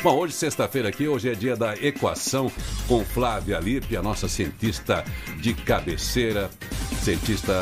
[0.00, 2.52] Bom, hoje, sexta-feira aqui, hoje é dia da equação
[2.86, 5.04] com Flávia Lippe, a nossa cientista
[5.40, 6.48] de cabeceira,
[7.02, 7.52] cientista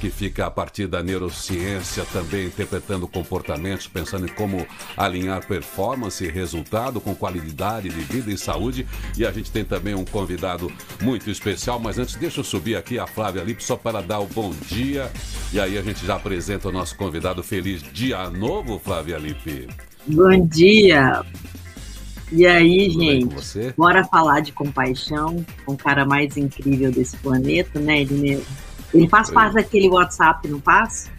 [0.00, 4.66] que fica a partir da neurociência também interpretando comportamentos, pensando em como
[4.96, 8.86] alinhar performance e resultado com qualidade de vida e saúde.
[9.18, 10.72] E a gente tem também um convidado
[11.02, 14.26] muito especial, mas antes deixa eu subir aqui a Flávia Lippe só para dar o
[14.26, 15.12] bom dia.
[15.52, 17.42] E aí a gente já apresenta o nosso convidado.
[17.42, 19.68] Feliz dia novo, Flávia Lippe.
[20.06, 21.22] Bom dia.
[22.32, 27.78] E aí, Tudo gente, bora falar de compaixão com o cara mais incrível desse planeta,
[27.78, 28.00] né?
[28.00, 28.42] Ele,
[28.94, 31.10] ele faz parte daquele WhatsApp, não faz?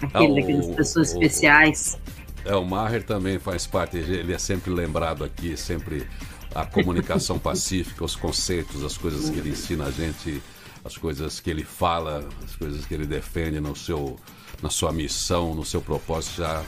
[0.00, 1.98] Aquele ah, daquelas pessoas o, especiais.
[2.46, 6.06] É, o Maher também faz parte, ele é sempre lembrado aqui, sempre
[6.54, 10.42] a comunicação pacífica, os conceitos, as coisas que ele ensina a gente,
[10.82, 14.18] as coisas que ele fala, as coisas que ele defende no seu,
[14.62, 16.62] na sua missão, no seu propósito, já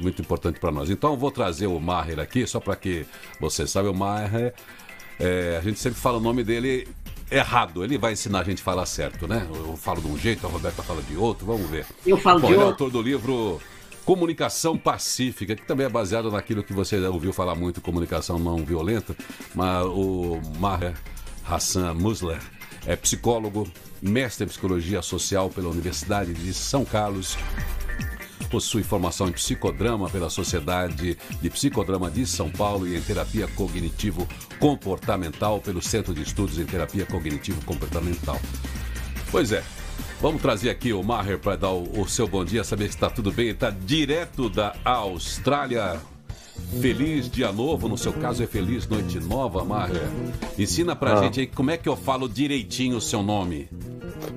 [0.00, 0.90] muito importante para nós.
[0.90, 3.06] Então eu vou trazer o Maher aqui, só para que
[3.40, 4.54] você saiba, o Maher,
[5.18, 6.86] é, a gente sempre fala o nome dele
[7.30, 7.84] errado.
[7.84, 9.46] Ele vai ensinar a gente a falar certo, né?
[9.50, 11.86] Eu falo de um jeito, a Roberta fala de outro, vamos ver.
[12.06, 12.84] Eu falo Bom, de ele outro.
[12.84, 13.60] é autor do livro
[14.04, 19.14] Comunicação Pacífica, que também é baseado naquilo que você ouviu falar muito, comunicação não violenta,
[19.54, 20.94] mas o Maher
[21.46, 22.40] Hassan Musler
[22.86, 23.68] é psicólogo,
[24.00, 27.36] mestre em psicologia social pela Universidade de São Carlos,
[28.48, 35.60] possui formação em psicodrama pela Sociedade de Psicodrama de São Paulo e em terapia cognitivo-comportamental
[35.60, 38.40] pelo Centro de Estudos em Terapia Cognitivo-Comportamental.
[39.30, 39.62] Pois é,
[40.20, 43.08] Vamos trazer aqui o Maher para dar o, o, seu bom dia, saber se está
[43.08, 43.46] tudo bem.
[43.46, 46.00] Ele está direto da Austrália.
[46.80, 50.08] Feliz dia novo, no seu caso é feliz noite nova, Maher.
[50.58, 51.22] Ensina pra ah.
[51.22, 53.68] gente aí como é que eu falo direitinho o seu nome.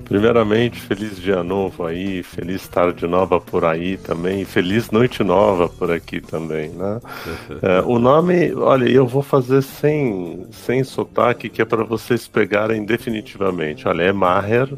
[0.05, 5.91] Primeiramente, feliz dia novo aí, feliz tarde nova por aí também, feliz noite nova por
[5.91, 6.99] aqui também, né?
[7.61, 12.83] É, o nome, olha, eu vou fazer sem, sem sotaque, que é para vocês pegarem
[12.83, 13.87] definitivamente.
[13.87, 14.69] Olha, é Maher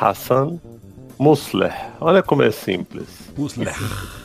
[0.00, 0.58] Hassan
[1.18, 1.74] Musleh.
[2.00, 3.08] Olha como é simples.
[3.36, 3.74] Musleh.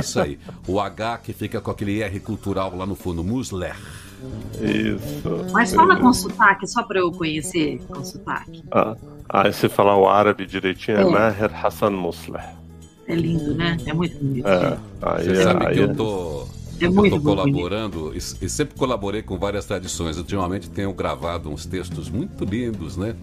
[0.00, 0.38] Isso aí.
[0.66, 3.74] O H que fica com aquele R cultural lá no fundo, Musleh.
[4.60, 5.50] Isso.
[5.52, 8.62] Mas fala com sotaque, só para eu conhecer com sotaque.
[8.70, 8.96] Ah,
[9.28, 12.60] ah, se falar o árabe direitinho é, é Maher Hassan Musleh.
[13.06, 13.76] É lindo, né?
[13.86, 14.46] É muito bonito.
[14.46, 16.46] É, aí, Você sabe aí, que eu tô.
[16.80, 20.16] É eu estou colaborando e, e, sempre colaborei com várias tradições.
[20.16, 23.14] Ultimamente tenho gravado uns textos muito lindos, né?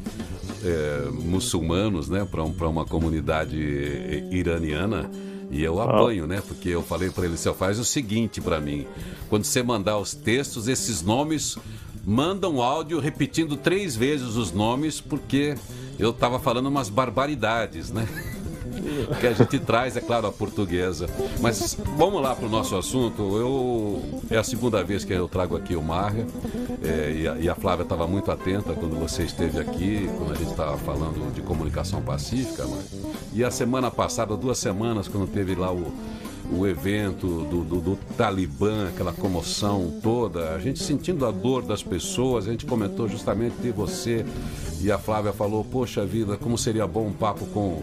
[0.64, 2.28] É, muçulmanos, né?
[2.30, 3.58] Para um, uma comunidade
[4.32, 5.10] iraniana.
[5.50, 6.42] E eu apanho, né?
[6.46, 8.86] Porque eu falei para ele, você faz o seguinte para mim.
[9.30, 11.58] Quando você mandar os textos, esses nomes,
[12.06, 15.56] manda um áudio repetindo três vezes os nomes, porque
[15.98, 18.08] eu estava falando umas barbaridades, né?
[19.20, 21.08] que a gente traz, é claro, a portuguesa.
[21.40, 23.22] Mas vamos lá para o nosso assunto.
[23.38, 26.26] Eu é a segunda vez que eu trago aqui o Marra
[26.84, 30.36] é, e, a, e, a, Flávia estava muito atenta quando você esteve aqui, quando a
[30.36, 32.66] gente estava falando de comunicação pacífica.
[32.68, 32.86] Mas...
[33.34, 35.92] E a semana passada, duas semanas, quando teve lá o
[36.52, 41.84] o evento do, do, do, Talibã, aquela comoção toda, a gente sentindo a dor das
[41.84, 44.26] pessoas, a gente comentou justamente de você
[44.82, 47.82] e a Flávia falou, poxa vida, como seria bom um papo com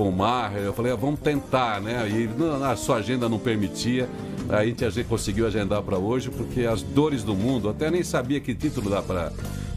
[0.00, 0.56] com o Mar.
[0.56, 2.08] Eu falei, ah, vamos tentar, né?
[2.08, 2.30] E
[2.64, 4.08] a sua agenda não permitia.
[4.48, 8.40] Aí a gente conseguiu agendar para hoje, porque as dores do mundo, até nem sabia
[8.40, 9.30] que título dá para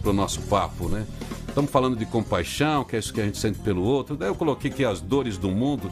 [0.05, 1.05] o nosso papo, né?
[1.45, 4.15] Estamos falando de compaixão, que é isso que a gente sente pelo outro.
[4.15, 5.91] Daí eu coloquei aqui as dores do mundo,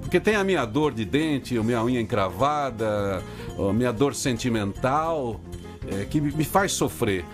[0.00, 3.22] porque tem a minha dor de dente, a minha unha encravada,
[3.58, 5.38] a minha dor sentimental,
[5.86, 7.26] é, que me faz sofrer.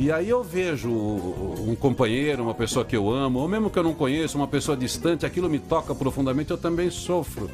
[0.00, 3.82] E aí eu vejo um companheiro, uma pessoa que eu amo, ou mesmo que eu
[3.82, 7.50] não conheço, uma pessoa distante, aquilo me toca profundamente, eu também sofro.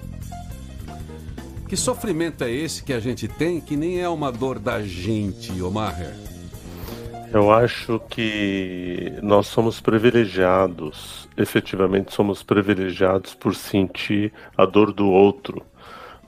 [1.67, 5.63] Que sofrimento é esse que a gente tem que nem é uma dor da gente,
[5.63, 5.99] Omar?
[7.33, 15.63] Eu acho que nós somos privilegiados, efetivamente somos privilegiados por sentir a dor do outro.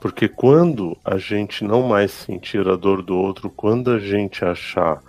[0.01, 4.99] Porque quando a gente não mais sentir a dor do outro, quando a gente achar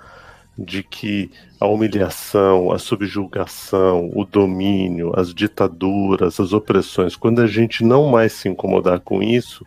[0.59, 7.85] de que a humilhação, a subjugação, o domínio, as ditaduras, as opressões, quando a gente
[7.85, 9.65] não mais se incomodar com isso,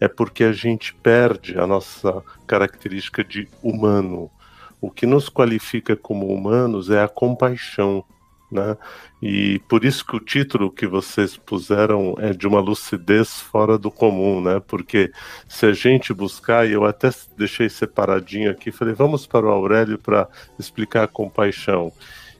[0.00, 4.30] é porque a gente perde a nossa característica de humano.
[4.80, 8.04] O que nos qualifica como humanos é a compaixão,
[8.50, 8.76] né?
[9.20, 13.90] E por isso que o título que vocês puseram é de uma lucidez fora do
[13.90, 14.60] comum, né?
[14.66, 15.12] Porque
[15.48, 19.98] se a gente buscar, e eu até deixei separadinho aqui, falei, vamos para o Aurélio
[19.98, 20.28] para
[20.58, 21.92] explicar a compaixão.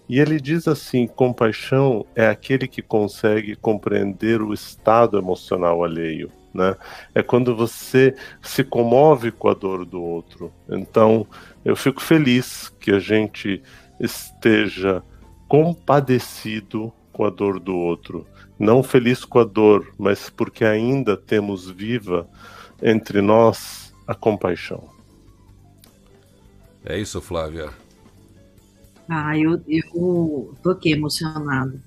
[0.08, 6.32] E ele diz assim: compaixão é aquele que consegue compreender o estado emocional alheio.
[6.54, 6.74] né?
[7.14, 10.50] É quando você se comove com a dor do outro.
[10.68, 11.26] Então,
[11.64, 13.62] eu fico feliz que a gente
[14.00, 15.02] esteja
[15.48, 18.26] compadecido com a dor do outro.
[18.58, 22.28] Não feliz com a dor, mas porque ainda temos viva
[22.82, 24.88] entre nós a compaixão.
[26.84, 27.70] É isso, Flávia.
[29.08, 31.80] Ah, eu, eu tô aqui emocionado.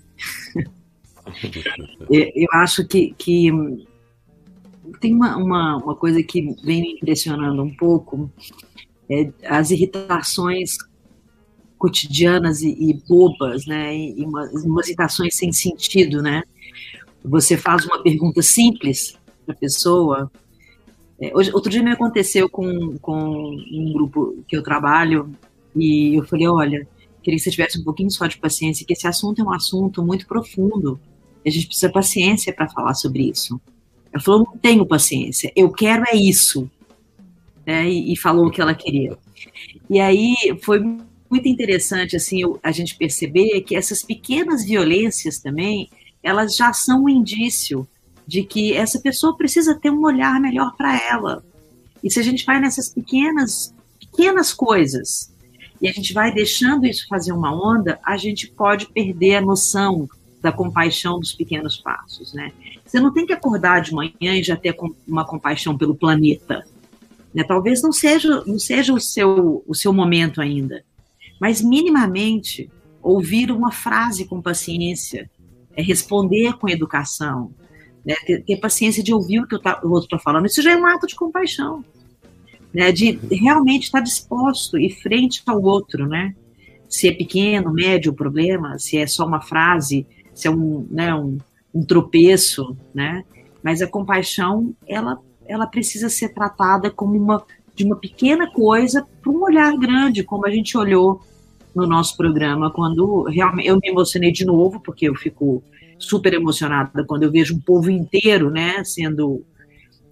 [2.09, 3.49] eu, acho que, que
[4.99, 8.31] tem uma, uma, uma, coisa que vem me impressionando um pouco,
[9.09, 10.77] é as irritações
[11.81, 16.43] cotidianas e, e bobas, né, e umas, umas irritações sem sentido, né,
[17.25, 20.31] você faz uma pergunta simples para a pessoa,
[21.19, 25.31] é, hoje, outro dia me aconteceu com, com um grupo que eu trabalho
[25.75, 26.87] e eu falei, olha,
[27.23, 30.03] queria que você tivesse um pouquinho só de paciência, que esse assunto é um assunto
[30.03, 30.99] muito profundo.
[31.45, 33.59] A gente precisa de paciência para falar sobre isso.
[34.11, 36.69] Ela falou, não tenho paciência, eu quero é isso.
[37.65, 39.15] É, e, e, falou o que ela queria.
[39.87, 40.79] E aí foi
[41.31, 45.89] muito interessante assim a gente perceber que essas pequenas violências também
[46.21, 47.87] elas já são um indício
[48.27, 51.43] de que essa pessoa precisa ter um olhar melhor para ela.
[52.03, 55.31] E se a gente vai nessas pequenas, pequenas coisas
[55.81, 60.07] e a gente vai deixando isso fazer uma onda, a gente pode perder a noção
[60.41, 62.51] da compaixão dos pequenos passos, né?
[62.85, 64.75] Você não tem que acordar de manhã e já ter
[65.07, 66.65] uma compaixão pelo planeta,
[67.33, 67.43] né?
[67.43, 70.83] Talvez não seja, não seja o seu, o seu momento ainda,
[71.41, 72.69] mas minimamente
[73.01, 75.27] ouvir uma frase com paciência,
[75.75, 77.51] é responder com educação,
[78.05, 78.13] né?
[78.27, 80.85] ter, ter, paciência de ouvir o que o outro está falando, isso já é um
[80.85, 81.83] ato de compaixão,
[82.71, 82.91] né?
[82.91, 86.35] de realmente estar disposto e frente ao outro, né?
[86.87, 90.05] se é pequeno, médio o problema, se é só uma frase,
[90.35, 91.39] se é um, né, um,
[91.73, 93.25] um tropeço, né?
[93.63, 95.17] mas a compaixão, ela,
[95.47, 97.43] ela precisa ser tratada como uma,
[97.73, 101.19] de uma pequena coisa para um olhar grande, como a gente olhou
[101.75, 105.63] no nosso programa, quando realmente eu me emocionei de novo, porque eu fico
[105.97, 109.45] super emocionada quando eu vejo um povo inteiro, né, sendo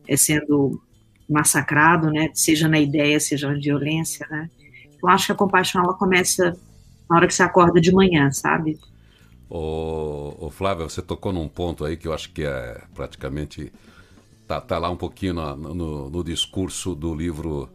[0.08, 0.82] é, sendo
[1.30, 4.50] massacrado, né, seja na ideia, seja na violência, né.
[5.02, 6.58] Eu acho que a compaixão ela começa
[7.10, 8.78] na hora que você acorda de manhã, sabe?
[9.50, 13.72] Ô, ô Flávia, você tocou num ponto aí que eu acho que é praticamente
[14.48, 17.70] tá, tá lá um pouquinho no, no, no discurso do livro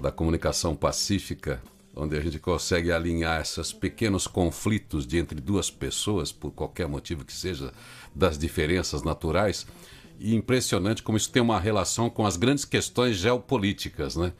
[0.00, 1.60] da comunicação pacífica
[2.00, 7.24] onde a gente consegue alinhar esses pequenos conflitos de entre duas pessoas, por qualquer motivo
[7.24, 7.72] que seja,
[8.14, 9.66] das diferenças naturais.
[10.18, 14.32] E impressionante como isso tem uma relação com as grandes questões geopolíticas, né?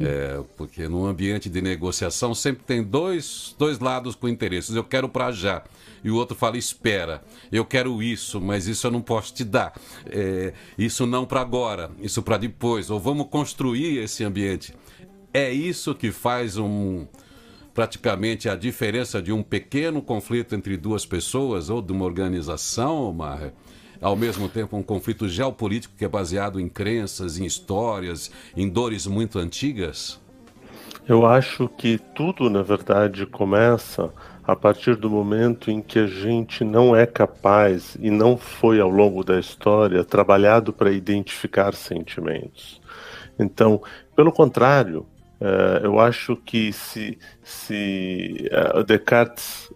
[0.00, 4.76] É, porque no ambiente de negociação sempre tem dois, dois lados com interesses.
[4.76, 5.64] Eu quero para já.
[6.04, 9.74] E o outro fala: espera, eu quero isso, mas isso eu não posso te dar.
[10.06, 12.90] É, isso não para agora, isso para depois.
[12.90, 14.72] Ou vamos construir esse ambiente.
[15.32, 17.06] É isso que faz um
[17.74, 23.52] praticamente a diferença de um pequeno conflito entre duas pessoas ou de uma organização, mas
[24.00, 29.06] ao mesmo tempo um conflito geopolítico que é baseado em crenças, em histórias, em dores
[29.06, 30.20] muito antigas?
[31.06, 34.12] Eu acho que tudo, na verdade, começa
[34.44, 38.90] a partir do momento em que a gente não é capaz e não foi ao
[38.90, 42.80] longo da história trabalhado para identificar sentimentos.
[43.38, 43.80] Então,
[44.16, 45.06] pelo contrário,
[45.40, 49.70] Uh, eu acho que se, se uh, Descartes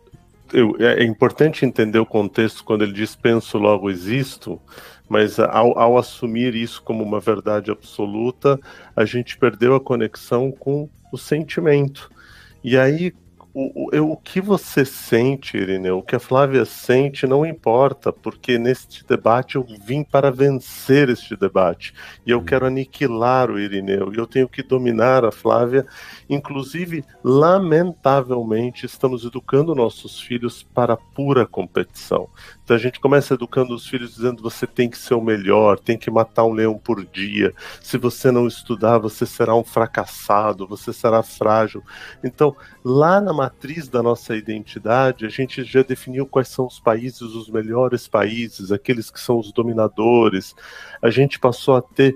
[0.53, 4.61] eu, é, é importante entender o contexto quando ele diz penso logo existo,
[5.09, 8.59] mas ao, ao, assumir isso como uma verdade absoluta,
[8.95, 12.11] a gente perdeu a conexão com o sentimento.
[12.63, 13.15] E aí,
[13.55, 18.59] o, o, o que você sente, Irineu, o que a Flávia sente, não importa, porque
[18.59, 21.93] neste debate eu vim para vencer este debate.
[22.27, 22.45] E eu hum.
[22.45, 24.13] quero aniquilar o Irineu.
[24.13, 25.87] E eu tenho que dominar a Flávia.
[26.29, 32.29] Inclusive, lamentavelmente, estamos educando nossos filhos para pura competição.
[32.65, 35.99] Então a gente começa educando os filhos dizendo você tem que ser o melhor, tem
[35.99, 37.53] que matar um leão por dia.
[37.81, 41.83] Se você não estudar, você será um fracassado, você será frágil.
[42.23, 42.55] Então,
[42.85, 47.49] lá na matriz da nossa identidade, a gente já definiu quais são os países, os
[47.51, 50.55] melhores países, aqueles que são os dominadores.
[51.01, 52.15] A gente passou a ter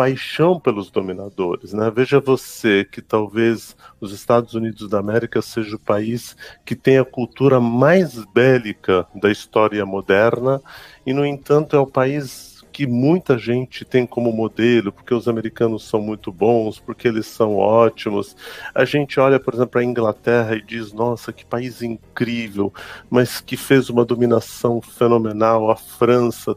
[0.00, 1.74] paixão pelos dominadores.
[1.74, 1.92] Né?
[1.94, 7.04] Veja você que talvez os Estados Unidos da América seja o país que tem a
[7.04, 10.58] cultura mais bélica da história moderna,
[11.04, 15.86] e, no entanto, é o país que muita gente tem como modelo, porque os americanos
[15.86, 18.34] são muito bons, porque eles são ótimos.
[18.74, 22.72] A gente olha, por exemplo, a Inglaterra e diz: nossa, que país incrível,
[23.10, 25.70] mas que fez uma dominação fenomenal.
[25.70, 26.56] A França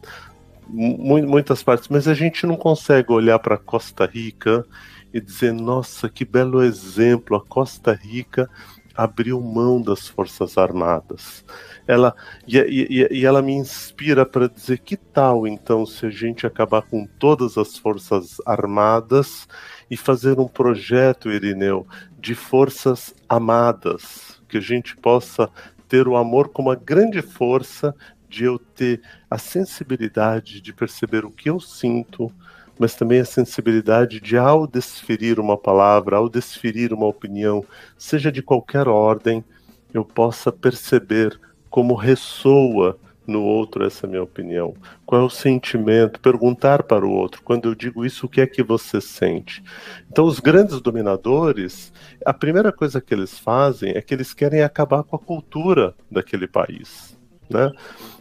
[0.67, 4.65] muitas partes, mas a gente não consegue olhar para Costa Rica
[5.13, 8.49] e dizer, nossa, que belo exemplo, a Costa Rica
[8.95, 11.43] abriu mão das Forças Armadas.
[11.87, 12.15] Ela,
[12.47, 16.83] e, e, e ela me inspira para dizer que tal então se a gente acabar
[16.83, 19.47] com todas as Forças Armadas
[19.89, 21.87] e fazer um projeto, Irineu,
[22.19, 25.49] de forças amadas, que a gente possa
[25.87, 27.93] ter o amor como a grande força
[28.29, 29.01] de eu ter
[29.33, 32.31] a sensibilidade de perceber o que eu sinto,
[32.77, 37.65] mas também a sensibilidade de, ao desferir uma palavra, ao desferir uma opinião,
[37.97, 39.43] seja de qualquer ordem,
[39.91, 44.75] eu possa perceber como ressoa no outro essa minha opinião.
[45.03, 46.19] Qual é o sentimento?
[46.19, 47.41] Perguntar para o outro.
[47.41, 49.63] Quando eu digo isso, o que é que você sente?
[50.11, 51.91] Então, os grandes dominadores,
[52.23, 56.47] a primeira coisa que eles fazem é que eles querem acabar com a cultura daquele
[56.47, 57.12] país.
[57.49, 57.71] Né?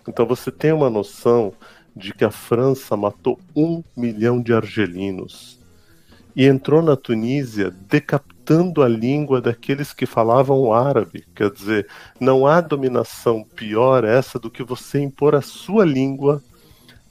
[0.08, 1.52] Então, você tem uma noção
[1.94, 5.58] de que a França matou um milhão de argelinos
[6.34, 11.24] e entrou na Tunísia decapitando a língua daqueles que falavam árabe.
[11.34, 11.86] Quer dizer,
[12.18, 16.42] não há dominação pior essa do que você impor a sua língua,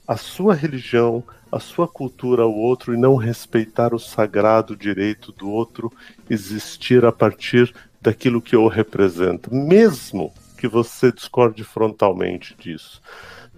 [0.06, 5.48] a sua religião, a sua cultura ao outro e não respeitar o sagrado direito do
[5.48, 5.92] outro
[6.28, 13.02] existir a partir daquilo que o representa, mesmo que você discorde frontalmente disso.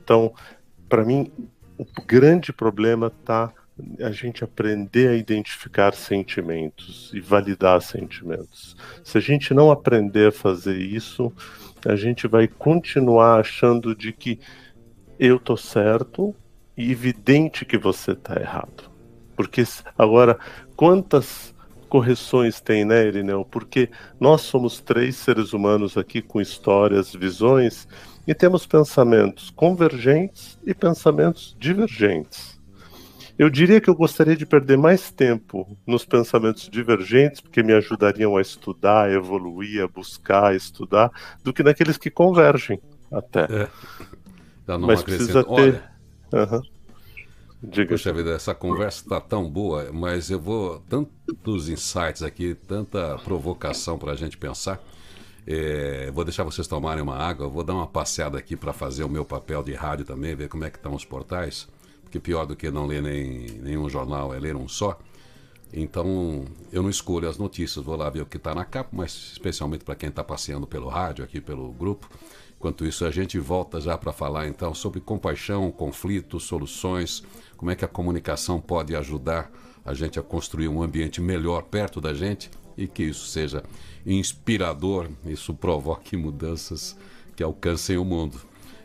[0.03, 0.33] Então,
[0.89, 1.31] para mim,
[1.77, 3.53] o grande problema está
[4.01, 8.75] a gente aprender a identificar sentimentos e validar sentimentos.
[9.05, 11.31] Se a gente não aprender a fazer isso,
[11.87, 14.41] a gente vai continuar achando de que
[15.19, 16.35] eu tô certo
[16.75, 18.91] e evidente que você está errado.
[19.37, 19.63] Porque
[19.99, 20.39] agora,
[20.75, 21.54] quantas
[21.95, 23.45] correções tem, né, Irineu?
[23.45, 27.87] Porque nós somos três seres humanos aqui com histórias, visões,
[28.27, 32.61] e temos pensamentos convergentes e pensamentos divergentes.
[33.39, 38.37] Eu diria que eu gostaria de perder mais tempo nos pensamentos divergentes, porque me ajudariam
[38.37, 41.13] a estudar, a evoluir, a buscar, a estudar,
[41.45, 43.45] do que naqueles que convergem até.
[43.45, 43.69] É.
[44.79, 45.81] Mas precisa ter.
[46.33, 46.74] Olha, uhum.
[47.67, 47.91] Diga.
[47.91, 50.81] Poxa vida, essa conversa está tão boa, mas eu vou.
[50.81, 54.83] Tantos insights aqui, tanta provocação para a gente pensar.
[55.47, 59.09] É, vou deixar vocês tomarem uma água, vou dar uma passeada aqui para fazer o
[59.09, 61.69] meu papel de rádio também, ver como é que estão os portais,
[62.03, 64.99] porque pior do que não ler nem, nenhum jornal é ler um só.
[65.73, 69.33] Então eu não escolho as notícias, vou lá ver o que está na capa, mas
[69.33, 72.09] especialmente para quem está passeando pelo rádio, aqui pelo grupo.
[72.57, 77.23] Enquanto isso, a gente volta já para falar então sobre compaixão, conflitos, soluções,
[77.57, 79.51] como é que a comunicação pode ajudar
[79.85, 83.63] a gente a construir um ambiente melhor perto da gente e que isso seja
[84.05, 86.97] inspirador, isso provoque mudanças
[87.37, 88.41] que alcancem o mundo.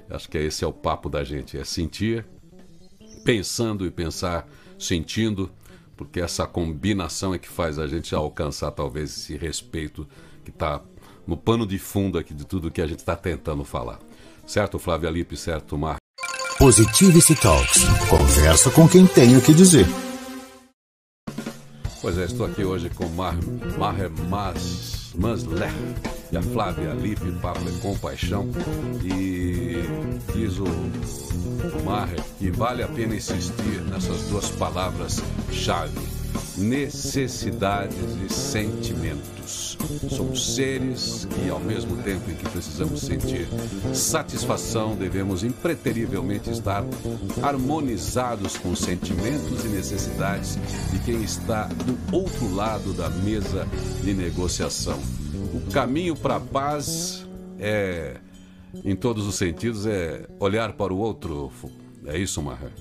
[0.10, 2.26] Acho que esse é o papo da gente, é sentir,
[3.24, 4.48] pensando e pensar
[4.78, 5.52] sentindo,
[5.96, 10.08] porque essa combinação é que faz a gente alcançar talvez esse respeito
[10.44, 10.82] que está
[11.28, 14.00] no pano de fundo aqui de tudo que a gente está tentando falar.
[14.48, 15.98] Certo, Flávia Lippe, certo, Mar?
[16.60, 17.86] Positivity Talks.
[18.10, 19.88] Conversa com quem tem o que dizer.
[22.02, 23.38] Pois é, estou aqui hoje com Mar,
[23.78, 25.72] Maher Mas, Masler
[26.30, 28.50] e a Flávia Lipe, Papo é Compaixão.
[29.02, 29.78] E
[30.36, 30.66] diz o
[31.86, 35.98] Maher que vale a pena insistir nessas duas palavras-chave:
[36.60, 39.78] necessidades e sentimentos.
[40.10, 43.48] Somos seres que, ao mesmo tempo em que precisamos sentir
[43.94, 46.84] satisfação, devemos impreterivelmente estar
[47.42, 50.60] harmonizados com os sentimentos e necessidades
[50.92, 53.68] de quem está do outro lado da mesa
[54.04, 55.00] de negociação.
[55.54, 57.26] O caminho para a paz
[57.60, 58.16] é,
[58.84, 61.52] em todos os sentidos, é olhar para o outro.
[62.06, 62.72] É isso, Marra?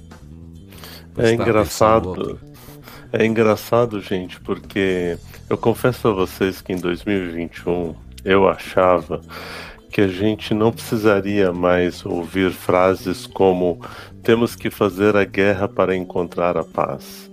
[1.16, 2.38] É engraçado.
[3.10, 5.16] É engraçado, gente, porque
[5.48, 9.22] eu confesso a vocês que em 2021 eu achava
[9.90, 13.80] que a gente não precisaria mais ouvir frases como
[14.22, 17.30] temos que fazer a guerra para encontrar a paz.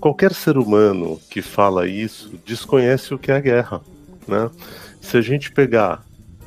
[0.00, 3.82] Qualquer ser humano que fala isso desconhece o que é a guerra.
[4.26, 4.50] Né?
[4.98, 6.02] Se a gente pegar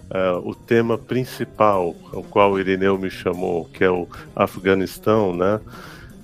[0.09, 5.59] uh, o tema principal, ao qual o Irineu me chamou, que é o Afeganistão, né?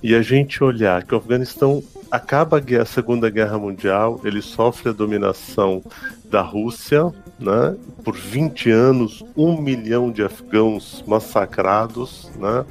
[0.02, 4.92] E a gente olhar que o Afeganistão acaba a Segunda Guerra Mundial, ele sofre a
[4.92, 5.82] dominação
[6.30, 7.76] da Rússia, né?
[8.04, 12.64] Por 20 anos, um milhão de afegãos massacrados, né?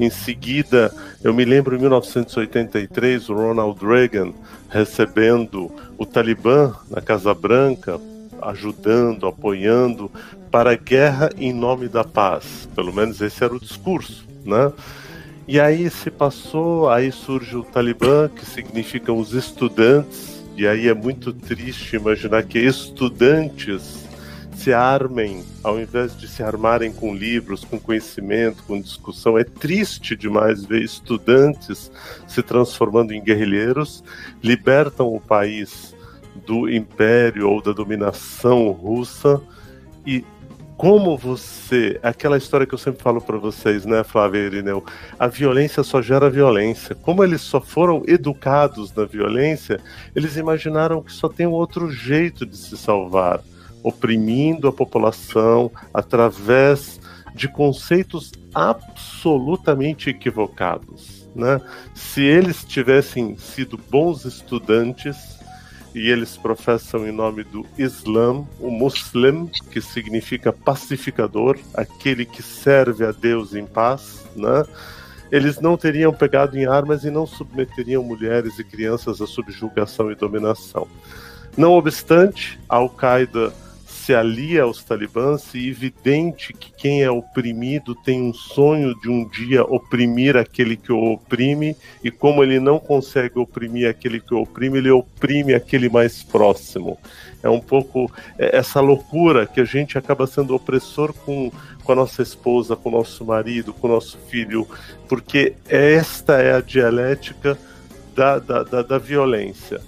[0.00, 4.32] Em seguida, eu me lembro em 1983, o Ronald Reagan
[4.68, 8.00] recebendo o Talibã na Casa Branca,
[8.40, 10.10] ajudando, apoiando
[10.50, 12.68] para a guerra em nome da paz.
[12.74, 14.72] Pelo menos esse era o discurso, né?
[15.46, 20.94] E aí se passou, aí surge o Talibã, que significam os estudantes, e aí é
[20.94, 24.02] muito triste imaginar que estudantes
[24.54, 29.36] se armem, ao invés de se armarem com livros, com conhecimento, com discussão.
[29.36, 31.90] É triste demais ver estudantes
[32.28, 34.04] se transformando em guerrilheiros,
[34.40, 35.96] libertam o país
[36.46, 39.40] do império ou da dominação russa
[40.06, 40.24] e
[40.82, 44.84] como você, aquela história que eu sempre falo para vocês, né, Flávia Irineu,
[45.16, 46.96] a violência só gera violência.
[46.96, 49.78] Como eles só foram educados na violência,
[50.12, 53.40] eles imaginaram que só tem um outro jeito de se salvar,
[53.80, 56.98] oprimindo a população através
[57.32, 61.28] de conceitos absolutamente equivocados.
[61.32, 61.60] Né?
[61.94, 65.41] Se eles tivessem sido bons estudantes,
[65.94, 73.04] e eles professam em nome do Islã, o Muslim, que significa pacificador, aquele que serve
[73.04, 74.64] a Deus em paz, né?
[75.30, 80.14] Eles não teriam pegado em armas e não submeteriam mulheres e crianças à subjugação e
[80.14, 80.86] dominação.
[81.56, 83.52] Não obstante, a Al-Qaeda
[84.02, 89.28] se alia aos talibãs e evidente que quem é oprimido tem um sonho de um
[89.28, 94.42] dia oprimir aquele que o oprime e como ele não consegue oprimir aquele que o
[94.42, 96.98] oprime, ele oprime aquele mais próximo.
[97.44, 101.52] É um pouco é, essa loucura que a gente acaba sendo opressor com,
[101.84, 104.66] com a nossa esposa, com o nosso marido, com o nosso filho,
[105.08, 107.56] porque esta é a dialética
[108.16, 109.80] da, da, da, da violência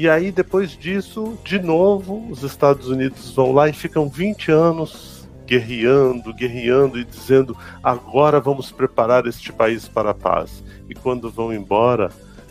[0.00, 5.28] e aí, depois disso, de novo, os Estados Unidos vão lá e ficam 20 anos
[5.46, 10.64] guerreando, guerreando e dizendo: agora vamos preparar este país para a paz.
[10.88, 12.08] E quando vão embora,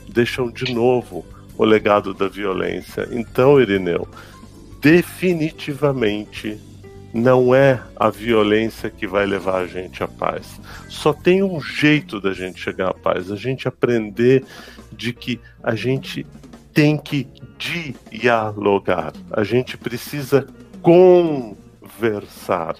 [0.07, 1.25] deixam de novo
[1.57, 3.07] o legado da violência.
[3.09, 4.07] Então, Irineu,
[4.79, 6.55] definitivamente
[7.11, 10.61] não é a violência que vai levar a gente à paz.
[10.87, 14.45] Só tem um jeito da gente chegar à paz, a gente aprender
[14.91, 16.27] de que a gente
[16.73, 17.27] tem que
[17.59, 19.13] dialogar.
[19.31, 20.47] A gente precisa
[20.81, 22.75] conversar.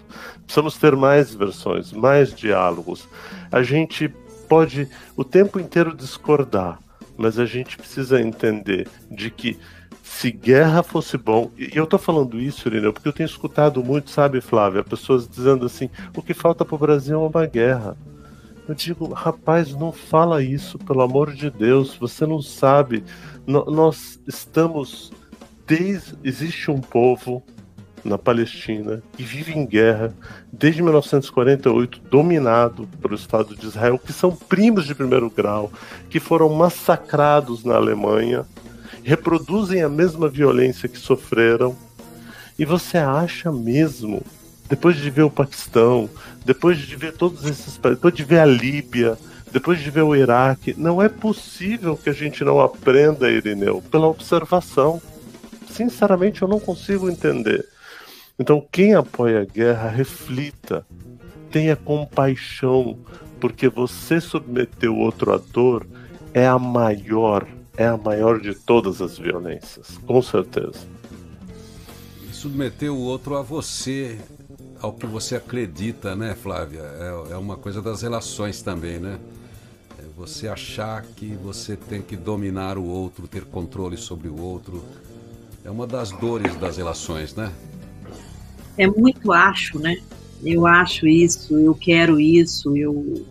[0.46, 3.08] Precisamos ter mais versões, mais diálogos.
[3.52, 4.08] A gente
[4.48, 6.80] pode o tempo inteiro discordar,
[7.18, 9.60] mas a gente precisa entender de que
[10.02, 14.10] se guerra fosse bom, e eu tô falando isso, Irineu, porque eu tenho escutado muito,
[14.10, 17.96] sabe, Flávia, pessoas dizendo assim: o que falta para o Brasil é uma guerra.
[18.68, 23.04] Eu digo, rapaz, não fala isso, pelo amor de Deus, você não sabe
[23.50, 25.12] nós estamos
[25.66, 27.44] desde existe um povo
[28.06, 30.14] na Palestina que vive em guerra
[30.54, 35.72] desde 1948, dominado pelo Estado de Israel, que são primos de primeiro grau,
[36.12, 38.46] que foram massacrados na Alemanha,
[39.04, 41.76] reproduzem a mesma violência que sofreram.
[42.58, 44.22] E você acha mesmo,
[44.70, 46.08] depois de ver o Paquistão,
[46.46, 49.18] depois de ver todos esses depois de ver a Líbia,
[49.52, 54.08] depois de ver o Iraque, não é possível que a gente não aprenda, Irineu, pela
[54.08, 55.02] observação.
[55.70, 57.66] Sinceramente, eu não consigo entender.
[58.38, 60.86] Então, quem apoia a guerra, reflita,
[61.52, 62.98] tenha compaixão,
[63.40, 65.86] porque você submeter o outro ator
[66.34, 70.88] é a maior, é a maior de todas as violências, com certeza.
[72.32, 74.18] Submeter o outro a você,
[74.80, 76.82] ao que você acredita, né, Flávia?
[76.82, 79.20] É, é uma coisa das relações também, né?
[80.20, 84.84] Você achar que você tem que dominar o outro, ter controle sobre o outro,
[85.64, 87.50] é uma das dores das relações, né?
[88.78, 89.96] É muito acho, né?
[90.44, 93.26] Eu acho isso, eu quero isso, eu,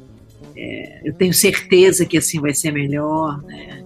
[0.57, 3.85] é, eu tenho certeza que assim vai ser melhor, né?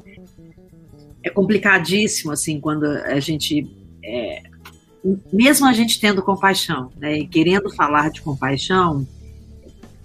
[1.24, 3.68] É complicadíssimo, assim, quando a gente
[4.04, 4.44] é,
[5.32, 9.04] mesmo a gente tendo compaixão, né, e querendo falar de compaixão,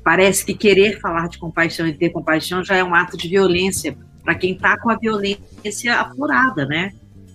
[0.07, 3.93] Parece que querer falar de compaixão e ter compaixão já é um ato de violência
[4.23, 6.93] para quem está com a violência apurada, né?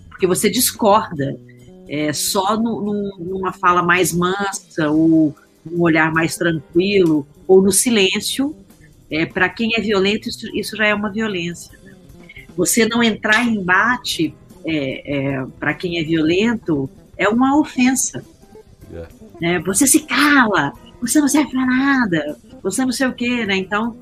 [0.08, 1.38] Porque você discorda
[1.86, 5.36] é, só no, no, numa fala mais mansa ou
[5.70, 8.56] um olhar mais tranquilo ou no silêncio.
[9.10, 11.78] É, para quem é violento, isso, isso, já é uma violência.
[11.84, 11.94] Né?
[12.56, 18.24] Você não entrar em embate é, é para quem é violento é uma ofensa.
[18.90, 19.10] Yeah.
[19.42, 23.56] É, você se cala, você não serve para nada, você não sei o quê, né?
[23.56, 23.96] Então,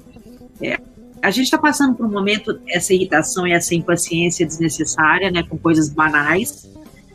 [0.61, 0.79] é,
[1.23, 5.59] a gente está passando por um momento essa irritação e essa impaciência desnecessária, né, com
[5.59, 6.71] coisas banais,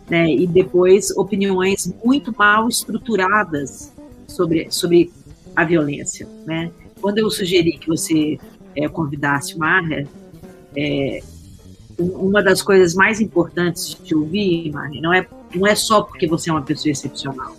[0.10, 3.92] né, e depois opiniões muito mal estruturadas
[4.28, 5.12] sobre, sobre
[5.56, 6.72] a violência, né.
[7.02, 8.38] Quando eu sugeri que você
[8.76, 10.08] é, convidasse Marra,
[10.76, 11.22] é,
[11.98, 16.50] uma das coisas mais importantes de ouvir, Marra, não é, não é só porque você
[16.50, 17.56] é uma pessoa excepcional,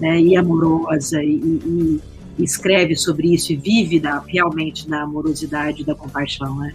[0.00, 2.00] né, e amorosa e, e
[2.38, 6.74] escreve sobre isso e vive da, realmente da amorosidade, da compaixão, né?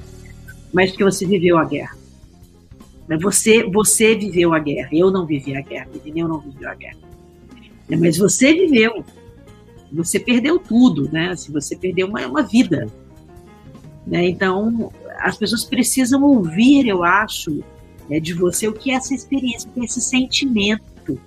[0.73, 1.95] Mas porque você viveu a guerra.
[3.19, 4.89] Você, você viveu a guerra.
[4.91, 5.89] Eu não vivi a guerra.
[6.15, 6.97] Eu não viveu a guerra.
[7.89, 9.03] Mas você viveu.
[9.91, 11.31] Você perdeu tudo, né?
[11.31, 12.87] Assim, você perdeu uma, uma vida.
[14.07, 14.29] Né?
[14.29, 17.63] Então, as pessoas precisam ouvir, eu acho,
[18.09, 21.19] né, de você o que é essa experiência, o que é esse sentimento.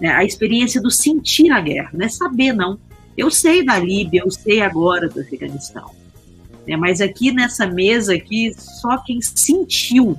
[0.00, 0.08] Né?
[0.10, 2.78] A experiência do sentir a guerra, não é saber, não.
[3.18, 5.90] Eu sei da Líbia, eu sei agora do Afeganistão.
[6.64, 6.76] Né?
[6.76, 10.16] Mas aqui nessa mesa aqui, só quem sentiu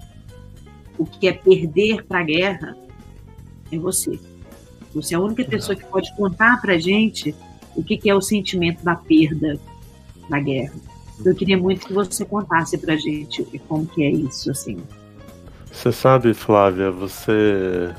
[0.98, 2.78] o que é perder para a guerra
[3.72, 4.20] é você.
[4.94, 7.34] Você é a única pessoa que pode contar para gente
[7.74, 9.58] o que, que é o sentimento da perda
[10.30, 10.74] da guerra.
[11.24, 14.78] Eu queria muito que você contasse para gente como que é isso, assim.
[15.72, 17.94] Você sabe, Flávia, você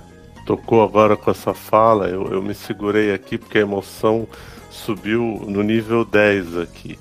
[0.44, 4.28] tocou agora com essa fala, eu, eu me segurei aqui porque a emoção
[4.70, 6.98] subiu no nível 10 aqui.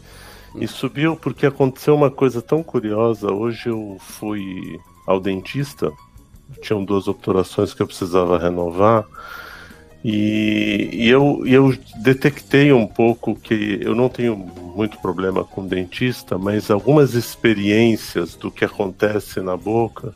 [0.55, 3.31] E subiu porque aconteceu uma coisa tão curiosa.
[3.31, 5.91] Hoje eu fui ao dentista,
[6.61, 9.05] tinham duas obturações que eu precisava renovar.
[10.03, 16.37] E, e, eu, eu detectei um pouco que eu não tenho muito problema com dentista,
[16.37, 20.13] mas algumas experiências do que acontece na boca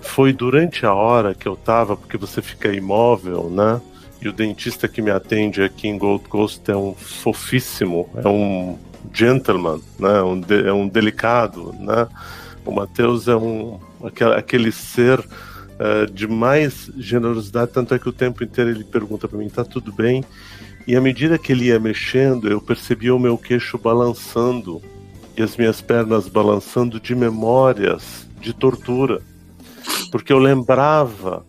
[0.00, 3.80] foi durante a hora que eu tava, porque você fica imóvel, né?
[4.24, 8.78] E o dentista que me atende aqui em Gold Coast é um fofíssimo, é um
[9.12, 10.22] gentleman, né?
[10.22, 12.08] Um de, é um delicado, né?
[12.64, 18.12] O Matheus é um aquele, aquele ser uh, de mais generosidade, tanto é que o
[18.12, 20.24] tempo inteiro ele pergunta para mim, tá tudo bem?
[20.86, 24.80] E à medida que ele ia mexendo, eu percebia o meu queixo balançando
[25.36, 29.20] e as minhas pernas balançando de memórias de tortura
[30.10, 31.44] porque eu lembrava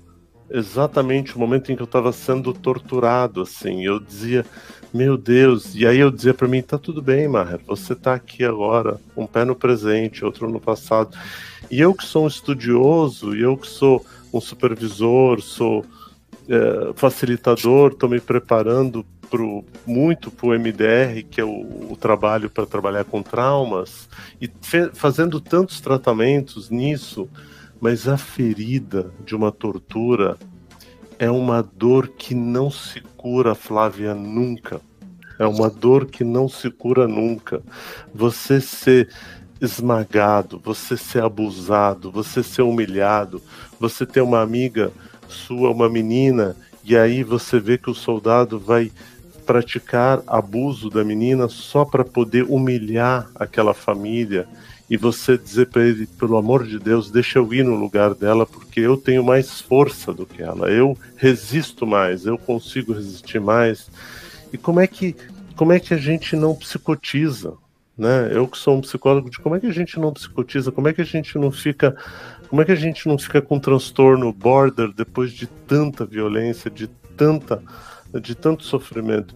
[0.50, 3.86] exatamente o momento em que eu estava sendo torturado, assim.
[3.86, 4.46] Eu dizia,
[4.94, 8.44] meu Deus, e aí eu dizia para mim, tá tudo bem, Maher, você está aqui
[8.44, 11.18] agora, um pé no presente, outro no passado.
[11.70, 15.86] E eu que sou um estudioso, e eu que sou um supervisor, sou
[16.48, 22.50] é, facilitador, estou me preparando pro, muito para o MDR, que é o, o trabalho
[22.50, 24.08] para trabalhar com traumas,
[24.40, 24.50] e
[24.94, 27.28] fazendo tantos tratamentos nisso,
[27.80, 30.38] mas a ferida de uma tortura
[31.20, 34.82] é uma dor que não se cura, Flávia, nunca.
[35.40, 37.62] É uma dor que não se cura nunca.
[38.14, 39.10] Você ser
[39.62, 43.42] esmagado, você ser abusado, você ser humilhado,
[43.80, 44.92] você ter uma amiga
[45.28, 48.92] sua, uma menina, e aí você vê que o soldado vai
[49.46, 54.48] praticar abuso da menina só para poder humilhar aquela família
[54.90, 58.46] e você dizer para ele, pelo amor de Deus, deixa eu ir no lugar dela,
[58.46, 63.90] porque eu tenho mais força do que ela, eu resisto mais, eu consigo resistir mais.
[64.54, 65.16] E como é que,
[65.56, 67.54] como é que a gente não psicotiza?
[67.98, 68.30] Né?
[68.32, 70.72] Eu que sou um psicólogo, de como é que a gente não psicotiza?
[70.72, 71.96] Como é que a gente não fica,
[72.48, 76.88] como é que a gente não fica com transtorno border depois de tanta violência, de
[77.18, 77.64] tanta,
[78.22, 79.34] de tanto sofrimento?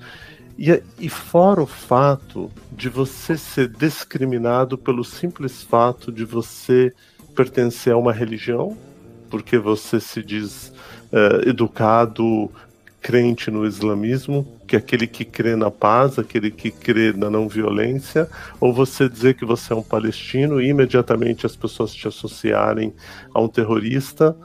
[0.62, 6.93] E, e fora o fato de você ser discriminado pelo simples fato de você
[7.34, 8.78] pertencer a uma religião,
[9.30, 10.74] porque você se diz
[11.13, 12.52] uh, educado,
[13.00, 17.48] crente no islamismo, que é aquele que crê na paz, aquele que crê na não
[17.48, 22.93] violência, ou você dizer que você é um palestino e imediatamente as pessoas te associarem
[23.34, 24.36] a um terrorista.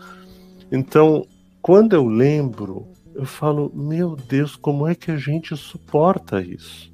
[0.70, 1.26] Então,
[1.60, 6.92] quando eu lembro eu falo, meu Deus, como é que a gente suporta isso?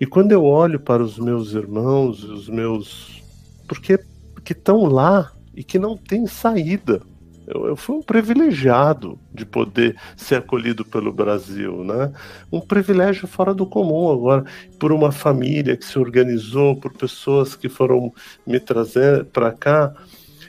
[0.00, 3.22] E quando eu olho para os meus irmãos, os meus.
[3.66, 3.98] Porque
[4.44, 7.02] que estão lá e que não tem saída.
[7.46, 12.12] Eu, eu, fui um privilegiado de poder ser acolhido pelo Brasil, né?
[12.52, 14.44] Um privilégio fora do comum agora,
[14.78, 18.12] por uma família que se organizou, por pessoas que foram
[18.46, 19.94] me trazer para cá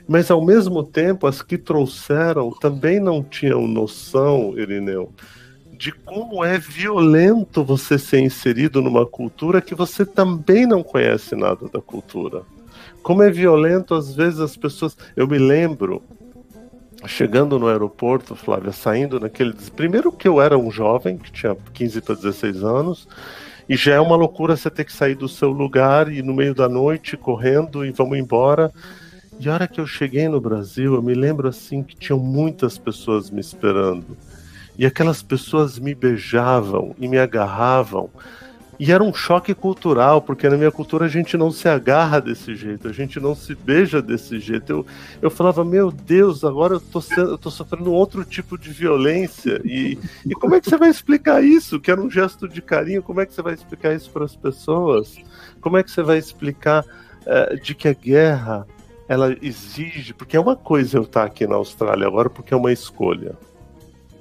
[0.10, 5.14] mas ao mesmo tempo, as que trouxeram também não tinham noção, Irineu,
[5.72, 11.70] de como é violento você ser inserido numa cultura que você também não conhece nada
[11.72, 12.42] da cultura.
[13.04, 14.98] Como é violento, às vezes, as pessoas.
[15.16, 16.02] Eu me lembro,
[17.06, 19.54] chegando no aeroporto, Flávia, saindo naquele.
[19.76, 23.08] Primeiro que eu era um jovem, que tinha 15 para 16 anos,
[23.70, 26.56] e já é uma loucura você ter que sair do seu lugar e no meio
[26.56, 28.72] da noite correndo e vamos embora.
[29.40, 32.78] E a hora que eu cheguei no Brasil, eu me lembro assim que tinham muitas
[32.78, 34.18] pessoas me esperando.
[34.78, 38.10] E aquelas pessoas me beijavam e me agarravam
[38.78, 42.54] E era um choque cultural, porque na minha cultura a gente não se agarra desse
[42.54, 44.70] jeito, a gente não se beija desse jeito.
[44.70, 44.86] Eu,
[45.22, 49.62] eu falava, meu Deus, agora eu tô, sendo, eu tô sofrendo outro tipo de violência.
[49.64, 51.80] E, e como é que você vai explicar isso?
[51.80, 54.36] Que era um gesto de carinho, como é que você vai explicar isso para as
[54.36, 55.16] pessoas?
[55.62, 58.68] Como é que você vai explicar uh, de que a guerra
[59.10, 62.72] ela exige, porque é uma coisa eu estar aqui na Austrália agora porque é uma
[62.72, 63.36] escolha.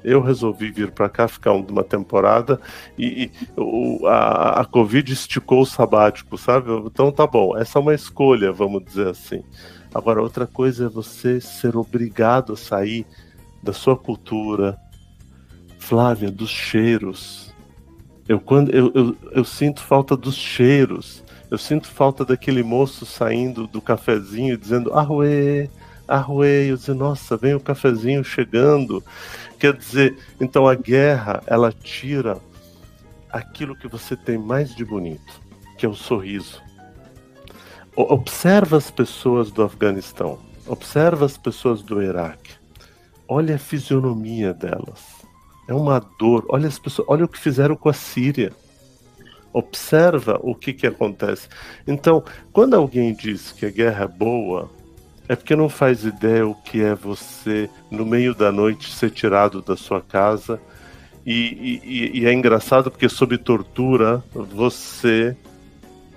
[0.02, 2.58] Eu resolvi vir para cá ficar uma temporada
[2.96, 6.72] e, e o, a, a Covid esticou o sabático, sabe?
[6.86, 9.44] Então tá bom, essa é uma escolha, vamos dizer assim.
[9.94, 13.04] Agora, outra coisa é você ser obrigado a sair
[13.62, 14.78] da sua cultura,
[15.78, 17.54] Flávia, dos cheiros.
[18.26, 21.24] Eu, quando, eu, eu, eu sinto falta dos cheiros.
[21.50, 25.70] Eu sinto falta daquele moço saindo do cafezinho dizendo arruê,
[26.06, 26.70] arruê.
[26.70, 29.02] Eu dizer, nossa, vem o cafezinho chegando.
[29.58, 32.38] Quer dizer, então a guerra, ela tira
[33.30, 35.40] aquilo que você tem mais de bonito,
[35.76, 36.62] que é o sorriso.
[37.96, 42.52] Observa as pessoas do Afeganistão, observa as pessoas do Iraque.
[43.26, 45.18] Olha a fisionomia delas.
[45.68, 46.46] É uma dor.
[46.48, 48.52] Olha as pessoas, olha o que fizeram com a Síria.
[49.58, 51.48] Observa o que, que acontece.
[51.86, 54.70] Então, quando alguém diz que a guerra é boa,
[55.28, 59.60] é porque não faz ideia o que é você, no meio da noite, ser tirado
[59.60, 60.60] da sua casa.
[61.26, 65.36] E, e, e é engraçado porque, sob tortura, você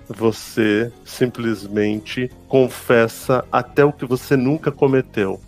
[0.08, 5.40] você simplesmente confessa até o que você nunca cometeu.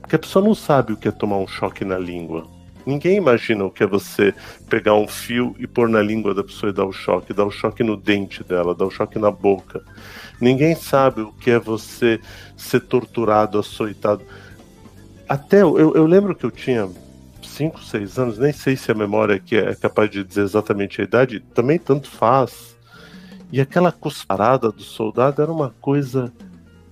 [0.00, 2.46] Porque a pessoa não sabe o que é tomar um choque na língua.
[2.86, 4.34] Ninguém imagina o que é você
[4.68, 7.50] pegar um fio e pôr na língua da pessoa e dar o choque, dar o
[7.50, 9.82] choque no dente dela, dar o choque na boca.
[10.40, 12.20] Ninguém sabe o que é você
[12.56, 14.22] ser torturado, açoitado.
[15.28, 16.88] Até eu, eu lembro que eu tinha
[17.42, 21.04] 5, 6 anos, nem sei se a memória aqui é capaz de dizer exatamente a
[21.04, 22.76] idade, também tanto faz.
[23.52, 26.32] E aquela cusparada do soldado era uma coisa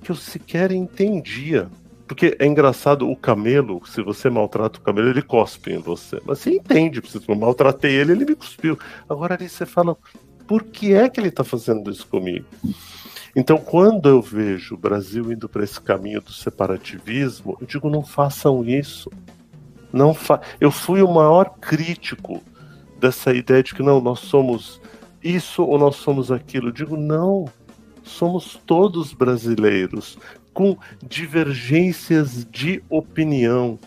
[0.02, 1.68] que eu sequer entendia.
[2.12, 6.20] Porque é engraçado, o camelo, se você maltrata o camelo, ele cospe em você.
[6.26, 8.78] Mas você entende, se eu maltratei ele, ele me cuspiu.
[9.08, 9.96] Agora ali você fala,
[10.46, 12.44] por que é que ele está fazendo isso comigo?
[13.34, 18.02] Então, quando eu vejo o Brasil indo para esse caminho do separativismo, eu digo: não
[18.02, 19.10] façam isso.
[19.90, 22.42] Não fa eu fui o maior crítico
[23.00, 24.82] dessa ideia de que não, nós somos
[25.24, 26.68] isso ou nós somos aquilo.
[26.68, 27.46] Eu digo: não,
[28.02, 30.18] somos todos brasileiros,
[30.52, 33.78] com divergências de opinião.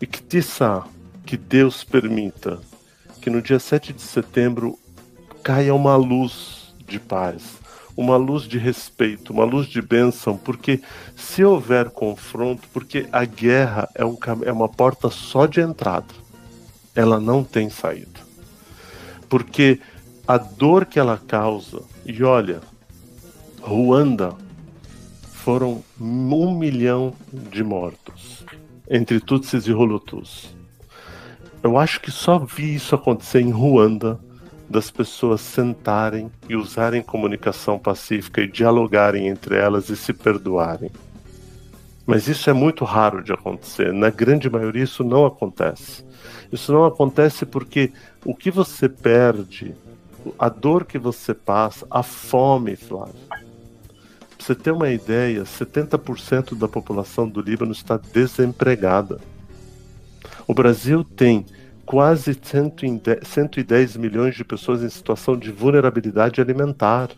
[0.00, 0.82] E que, tiça,
[1.26, 2.58] que Deus permita
[3.20, 4.78] que no dia 7 de setembro
[5.42, 7.60] caia uma luz de paz
[8.00, 10.80] uma luz de respeito, uma luz de bênção, porque
[11.14, 16.14] se houver confronto, porque a guerra é, um, é uma porta só de entrada,
[16.94, 18.20] ela não tem saída.
[19.28, 19.80] Porque
[20.26, 22.60] a dor que ela causa, e olha,
[23.60, 24.34] Ruanda
[25.40, 28.44] foram um milhão de mortos,
[28.88, 30.54] entre Tutsis e Holotus.
[31.62, 34.20] Eu acho que só vi isso acontecer em Ruanda
[34.68, 40.90] das pessoas sentarem e usarem comunicação pacífica e dialogarem entre elas e se perdoarem.
[42.06, 43.92] Mas isso é muito raro de acontecer.
[43.92, 46.04] Na grande maioria, isso não acontece.
[46.52, 47.92] Isso não acontece porque
[48.24, 49.74] o que você perde,
[50.38, 53.14] a dor que você passa, a fome, Flávio.
[54.50, 59.20] Você ter uma ideia, 70% da população do Líbano está desempregada.
[60.44, 61.46] O Brasil tem
[61.86, 62.36] quase
[63.22, 67.10] 110 milhões de pessoas em situação de vulnerabilidade alimentar.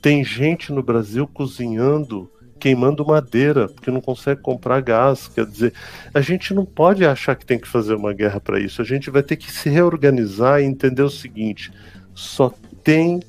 [0.00, 5.28] Tem gente no Brasil cozinhando, queimando madeira, porque não consegue comprar gás.
[5.28, 5.74] Quer dizer,
[6.14, 8.80] a gente não pode achar que tem que fazer uma guerra para isso.
[8.80, 11.70] A gente vai ter que se reorganizar e entender o seguinte:
[12.14, 12.50] só
[12.82, 13.20] tem,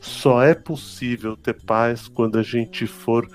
[0.00, 3.28] só é possível ter paz quando a gente for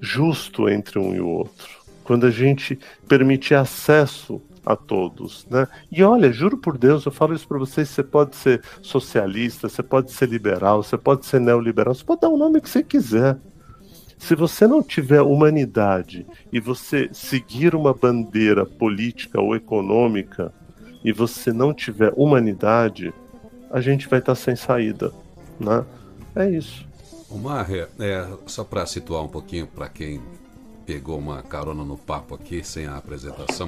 [0.00, 1.68] justo entre um e o outro.
[2.02, 2.78] Quando a gente
[3.08, 5.66] permitir acesso a todos, né?
[5.90, 9.82] E olha, juro por Deus, eu falo isso para vocês, você pode ser socialista, você
[9.82, 13.36] pode ser liberal, você pode ser neoliberal, você pode dar o nome que você quiser.
[14.18, 20.52] Se você não tiver humanidade e você seguir uma bandeira política ou econômica
[21.04, 23.12] e você não tiver humanidade,
[23.70, 25.12] a gente vai estar sem saída,
[25.58, 25.84] né?
[26.34, 26.86] É isso.
[27.98, 30.20] É, é só para situar um pouquinho para quem
[30.86, 33.66] pegou uma carona no papo aqui sem a apresentação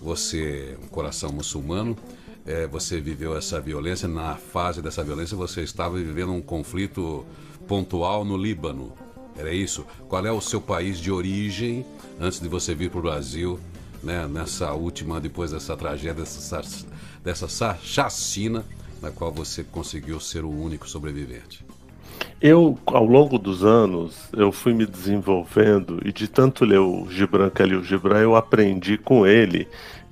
[0.00, 1.96] você, um coração muçulmano,
[2.46, 7.24] é, você viveu essa violência, na fase dessa violência você estava vivendo um conflito
[7.66, 8.92] pontual no Líbano.
[9.36, 9.84] Era isso?
[10.08, 11.84] Qual é o seu país de origem
[12.18, 13.58] antes de você vir para o Brasil,
[14.02, 16.62] né, nessa última, depois dessa tragédia, dessa,
[17.22, 18.64] dessa chacina
[19.02, 21.64] na qual você conseguiu ser o único sobrevivente?
[22.40, 27.48] Eu, ao longo dos anos, eu fui me desenvolvendo e de tanto ler o Gibran
[27.48, 29.68] Khalil Gibran, eu aprendi com ele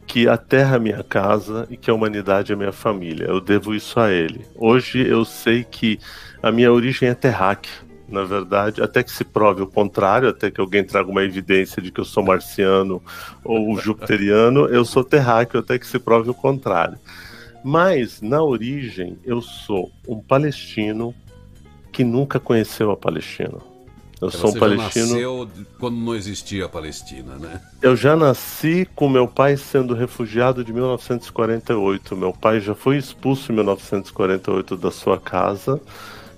[0.07, 3.27] que a Terra é minha casa e que a humanidade é minha família.
[3.27, 4.45] Eu devo isso a ele.
[4.55, 5.99] Hoje eu sei que
[6.43, 10.61] a minha origem é terráquea na verdade, até que se prove o contrário, até que
[10.61, 13.03] alguém traga uma evidência de que eu sou marciano
[13.45, 16.99] ou jupiteriano, eu sou terráqueo, até que se prove o contrário.
[17.69, 21.13] Mas, na origem, eu sou um palestino
[21.91, 23.59] que nunca conheceu a Palestina.
[24.21, 25.07] Eu então sou um palestino.
[25.07, 25.51] Nasceu
[25.81, 27.61] quando não existia a Palestina, né?
[27.83, 32.15] Eu já nasci com meu pai sendo refugiado de 1948.
[32.15, 35.81] Meu pai já foi expulso em 1948 da sua casa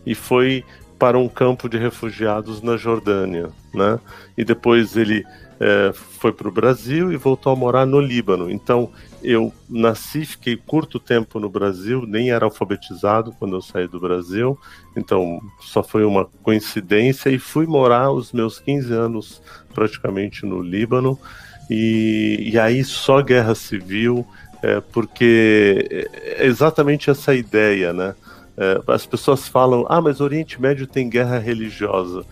[0.07, 0.65] e foi
[0.99, 4.01] para um campo de refugiados na Jordânia, né?
[4.35, 5.27] E depois ele
[5.61, 8.51] é, foi para o Brasil e voltou a morar no Líbano.
[8.51, 8.91] Então
[9.23, 14.57] eu nasci, fiquei curto tempo no Brasil, nem era alfabetizado quando eu saí do Brasil,
[14.97, 19.43] então só foi uma coincidência e fui morar os meus 15 anos
[19.75, 21.19] praticamente no Líbano.
[21.71, 24.27] E, e aí só guerra civil,
[24.63, 28.15] é, porque é exatamente essa ideia, né?
[28.57, 32.25] É, as pessoas falam, ah, mas Oriente Médio tem guerra religiosa.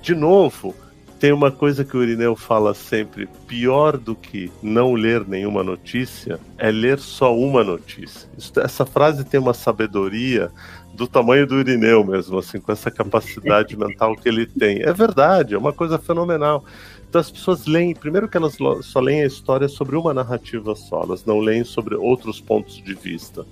[0.00, 0.74] De novo,
[1.18, 6.38] tem uma coisa que o Irineu fala sempre: pior do que não ler nenhuma notícia
[6.58, 8.28] é ler só uma notícia.
[8.36, 10.50] Isso, essa frase tem uma sabedoria
[10.94, 14.82] do tamanho do Irineu mesmo, assim, com essa capacidade mental que ele tem.
[14.82, 16.64] É verdade, é uma coisa fenomenal.
[17.08, 21.02] Então as pessoas leem, primeiro que elas só leem a história sobre uma narrativa só,
[21.02, 23.46] elas não leem sobre outros pontos de vista.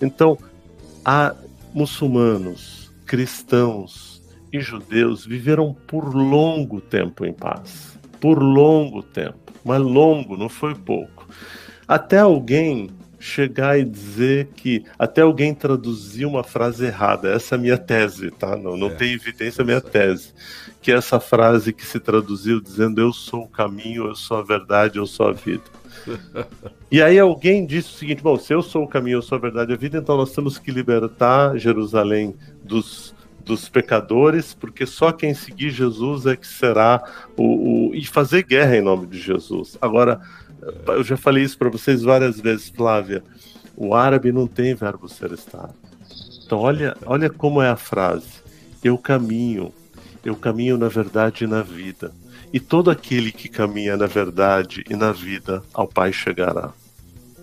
[0.00, 0.38] Então,
[1.04, 1.34] a
[1.74, 4.13] muçulmanos, cristãos
[4.54, 7.98] e judeus viveram por longo tempo em paz.
[8.20, 9.52] Por longo tempo.
[9.64, 11.28] Mas longo, não foi pouco.
[11.88, 14.84] Até alguém chegar e dizer que.
[14.96, 17.32] Até alguém traduzir uma frase errada.
[17.32, 18.56] Essa é a minha tese, tá?
[18.56, 20.32] Não, não é, tem evidência, é minha tese.
[20.80, 24.42] Que é essa frase que se traduziu dizendo eu sou o caminho, eu sou a
[24.42, 25.64] verdade, eu sou a vida.
[26.92, 29.40] E aí alguém disse o seguinte: bom, se eu sou o caminho, eu sou a
[29.40, 33.13] verdade e a vida, então nós temos que libertar Jerusalém dos,
[33.44, 37.02] dos pecadores, porque só quem seguir Jesus é que será
[37.36, 37.94] o, o.
[37.94, 39.76] e fazer guerra em nome de Jesus.
[39.80, 40.20] Agora,
[40.88, 43.22] eu já falei isso para vocês várias vezes, Flávia.
[43.76, 45.70] O árabe não tem verbo ser estar.
[46.44, 48.42] Então, olha, olha como é a frase.
[48.82, 49.72] Eu caminho,
[50.24, 52.12] eu caminho na verdade e na vida
[52.54, 56.72] e todo aquele que caminha na verdade e na vida ao Pai chegará.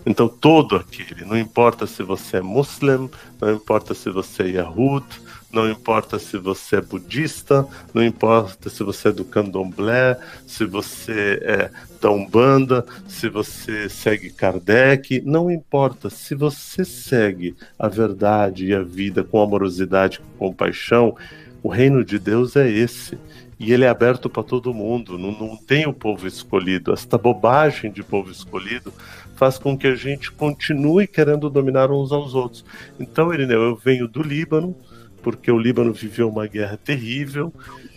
[0.06, 5.04] Então, todo aquele, não importa se você é muçulmano, não importa se você é Yahud,
[5.52, 11.38] não importa se você é budista, não importa se você é do candomblé, se você
[11.42, 16.08] é da Umbanda, se você segue Kardec, não importa.
[16.08, 21.14] Se você segue a verdade e a vida com amorosidade, com compaixão,
[21.62, 23.18] o reino de Deus é esse
[23.60, 26.92] e ele é aberto para todo mundo, não, não tem o povo escolhido.
[26.92, 28.92] Esta bobagem de povo escolhido
[29.36, 32.64] faz com que a gente continue querendo dominar uns aos outros.
[32.98, 34.74] Então, Irineu, eu venho do Líbano,
[35.22, 37.52] porque o Líbano viveu uma guerra terrível,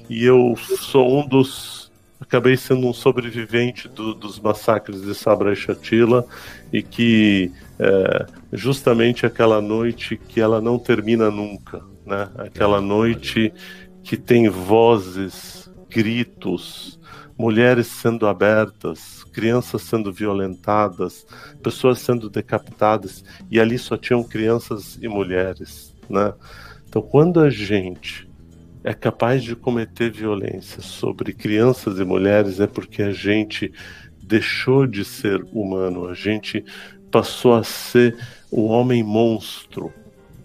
[0.09, 1.91] e eu sou um dos.
[2.19, 6.25] Acabei sendo um sobrevivente do, dos massacres de Sabra e Shatila,
[6.71, 12.29] e que é, justamente aquela noite que ela não termina nunca, né?
[12.37, 13.53] Aquela noite
[14.01, 16.99] que tem vozes, gritos,
[17.37, 21.25] mulheres sendo abertas, crianças sendo violentadas,
[21.61, 26.33] pessoas sendo decapitadas, e ali só tinham crianças e mulheres, né?
[26.95, 28.25] Então, quando a gente
[28.81, 33.69] é capaz de cometer violência sobre crianças e mulheres, é porque a gente
[34.23, 36.63] deixou de ser humano, a gente
[37.11, 38.17] passou a ser
[38.49, 39.91] um homem monstro,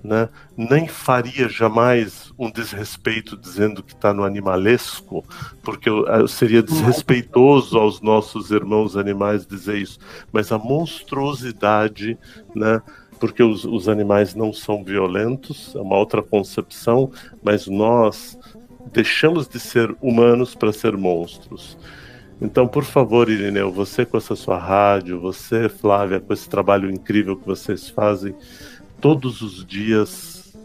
[0.02, 0.28] né?
[0.56, 5.24] nem faria jamais um desrespeito dizendo que está no animalesco,
[5.62, 5.88] porque
[6.26, 10.00] seria desrespeitoso aos nossos irmãos animais dizer isso,
[10.32, 12.18] mas a monstruosidade,
[12.56, 12.82] né?
[13.20, 18.38] Porque os, os animais não são violentos, é uma outra concepção, mas nós
[18.92, 21.76] deixamos de ser humanos para ser monstros.
[22.40, 27.36] Então, por favor, Irineu, você com essa sua rádio, você, Flávia, com esse trabalho incrível
[27.36, 28.34] que vocês fazem,
[28.98, 30.56] todos os dias,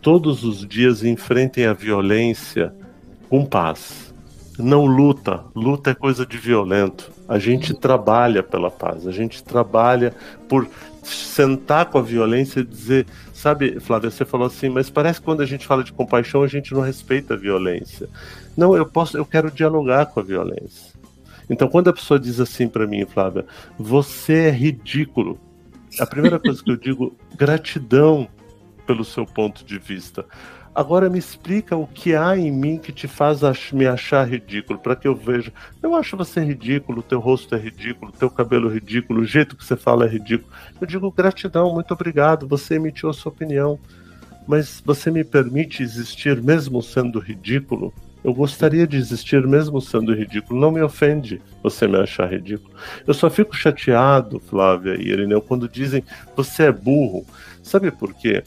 [0.00, 2.72] todos os dias enfrentem a violência
[3.28, 4.14] com paz.
[4.56, 7.15] Não luta, luta é coisa de violento.
[7.28, 10.14] A gente trabalha pela paz, a gente trabalha
[10.48, 10.68] por
[11.02, 15.40] sentar com a violência e dizer, sabe, Flávia, você falou assim, mas parece que quando
[15.40, 18.08] a gente fala de compaixão a gente não respeita a violência.
[18.56, 20.94] Não, eu posso, eu quero dialogar com a violência.
[21.48, 23.46] Então, quando a pessoa diz assim para mim, Flávia,
[23.78, 25.38] você é ridículo,
[26.00, 28.28] a primeira coisa que eu digo, gratidão.
[28.86, 30.24] pelo seu ponto de vista.
[30.76, 34.78] Agora me explica o que há em mim que te faz ach me achar ridículo,
[34.78, 35.50] para que eu veja.
[35.82, 39.64] Eu acho você ridículo, teu rosto é ridículo, teu cabelo é ridículo, o jeito que
[39.64, 40.52] você fala é ridículo.
[40.78, 43.78] Eu digo gratidão, muito obrigado, você emitiu a sua opinião.
[44.46, 47.90] Mas você me permite existir mesmo sendo ridículo?
[48.22, 50.60] Eu gostaria de existir mesmo sendo ridículo.
[50.60, 52.74] Não me ofende você me achar ridículo.
[53.06, 56.04] Eu só fico chateado, Flávia e Irineu, quando dizem
[56.36, 57.24] você é burro.
[57.62, 58.44] Sabe por quê?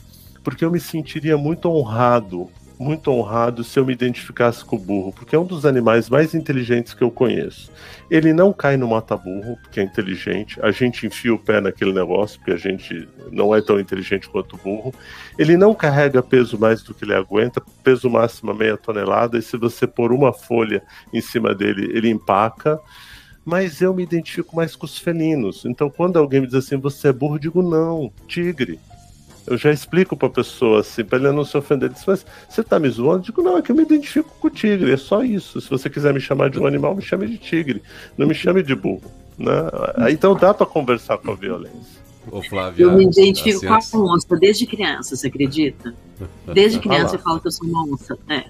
[0.49, 5.13] Porque eu me sentiria muito honrado, muito honrado se eu me identificasse com o burro,
[5.13, 7.71] porque é um dos animais mais inteligentes que eu conheço.
[8.09, 12.39] Ele não cai no mata-burro, porque é inteligente, a gente enfia o pé naquele negócio,
[12.39, 14.91] porque a gente não é tão inteligente quanto o burro.
[15.37, 19.55] Ele não carrega peso mais do que ele aguenta, peso máximo meia tonelada, e se
[19.55, 20.81] você pôr uma folha
[21.13, 22.79] em cima dele, ele empaca
[23.45, 25.65] mas eu me identifico mais com os felinos.
[25.65, 28.79] Então, quando alguém me diz assim, você é burro, eu digo não, tigre
[29.49, 31.89] eu já explico pra pessoa assim, pra ele não se ofender.
[31.89, 33.19] Diz, mas você tá me zoando?
[33.19, 35.59] Eu digo, não, é que eu me identifico com o tigre, é só isso.
[35.59, 37.81] Se você quiser me chamar de um animal, me chame de tigre.
[38.17, 39.11] Não me chame de burro.
[39.37, 39.51] Né?
[40.11, 41.99] Então dá para conversar com a violência.
[42.31, 45.95] Ô, Flávia, eu me identifico com a onça desde criança, você acredita?
[46.53, 48.17] Desde criança eu falo que eu sou uma onça.
[48.27, 48.43] É.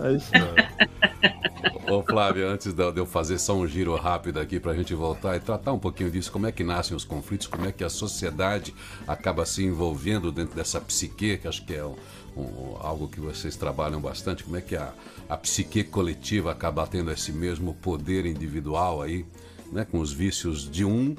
[0.00, 0.30] É isso
[1.90, 5.36] Ô Flávio, antes de eu fazer só um giro rápido aqui para a gente voltar
[5.36, 7.90] e tratar um pouquinho disso, como é que nascem os conflitos, como é que a
[7.90, 8.74] sociedade
[9.06, 11.94] acaba se envolvendo dentro dessa psique, que acho que é um,
[12.36, 14.92] um, algo que vocês trabalham bastante, como é que a,
[15.28, 19.26] a psique coletiva acaba tendo esse mesmo poder individual aí,
[19.70, 21.14] né, com os vícios de um,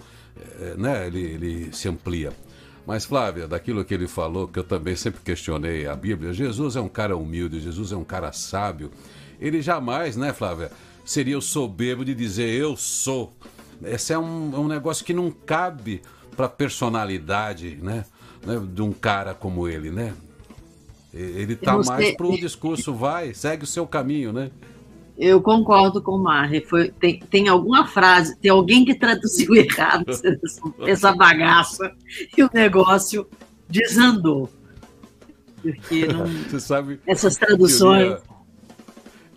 [0.60, 2.34] é, né, ele, ele se amplia.
[2.86, 6.82] Mas, Flávia, daquilo que ele falou, que eu também sempre questionei a Bíblia, Jesus é
[6.82, 8.92] um cara humilde, Jesus é um cara sábio.
[9.40, 10.72] Ele jamais, né, Flávia,
[11.04, 13.34] seria o soberbo de dizer eu sou.
[13.84, 16.02] Esse é um, é um negócio que não cabe
[16.36, 18.06] para a personalidade, né,
[18.46, 20.14] né, de um cara como ele, né?
[21.14, 21.90] Ele tá Você...
[21.90, 24.52] mais pro discurso, vai, segue o seu caminho, né?
[25.18, 26.62] Eu concordo com o Marre.
[26.62, 30.06] Foi, tem, tem alguma frase, tem alguém que traduziu errado
[30.86, 31.92] essa bagaça
[32.38, 33.28] e o negócio
[33.70, 34.50] desandou.
[35.62, 38.18] Porque não, Você sabe essas traduções.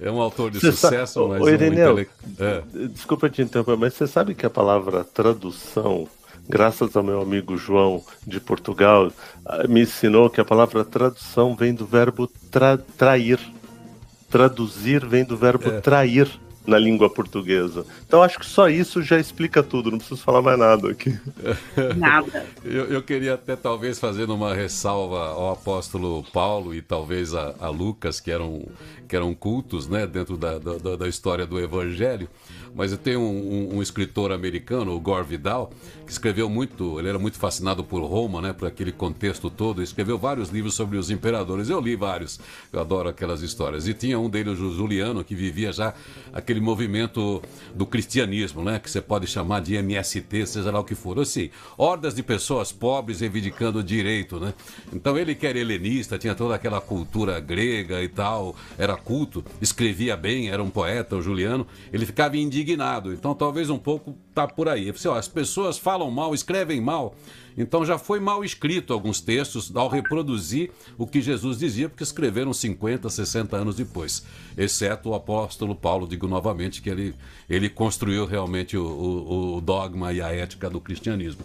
[0.01, 1.43] É um autor de você sucesso, sabe, mas.
[1.43, 2.09] Ô, Ireneu, um intele...
[2.39, 2.87] é.
[2.89, 6.07] desculpa te interromper, mas você sabe que a palavra tradução,
[6.49, 9.11] graças ao meu amigo João de Portugal,
[9.45, 13.41] ah, me ensinou que a palavra tradução vem do verbo tra trair
[14.29, 15.81] traduzir vem do verbo é.
[15.81, 16.29] trair
[16.69, 17.87] na língua portuguesa.
[18.07, 21.19] Então acho que só isso já explica tudo, não preciso falar mais nada aqui.
[21.97, 22.47] Nada.
[22.63, 27.71] eu, eu, queria até talvez fazer uma ressalva ao apóstolo Paulo e talvez a, a
[27.71, 28.67] Lucas, que eram,
[29.09, 32.29] que eram cultos né, dentro da, da, da história do Evangelho.
[32.75, 35.73] Mas tenho um, um, um, escritor americano, o Gore Vidal,
[36.07, 40.19] que escreveu muito, ele era muito fascinado por Roma, né, por aquele contexto todo, escreveu
[40.19, 41.69] vários livros sobre os imperadores.
[41.69, 42.39] Eu li vários,
[42.73, 43.89] eu adoro aquelas histórias.
[43.89, 45.95] E tinha um deles, o Juliano, que vivia já
[46.33, 47.43] aquele movimento
[47.75, 51.19] do cristianismo, né, que você pode chamar de MST, seja lá o que for.
[51.19, 54.55] Assim, hordas de pessoas pobres reivindicando direito, né?
[54.93, 60.17] Então ele que era helenista, tinha toda aquela cultura grega e tal, era culto, escrevia
[60.17, 63.13] bem, era um poeta, o Juliano, ele ficava indignado indignado.
[63.13, 64.93] Então talvez um pouco tá por aí.
[65.07, 67.15] Ó, as pessoas falam mal, escrevem mal.
[67.57, 72.53] Então já foi mal escrito alguns textos ao reproduzir o que Jesus dizia, porque escreveram
[72.53, 74.25] 50, 60 anos depois.
[74.57, 77.15] Exceto o apóstolo Paulo, digo novamente, que ele,
[77.49, 81.45] ele construiu realmente o, o, o dogma e a ética do cristianismo.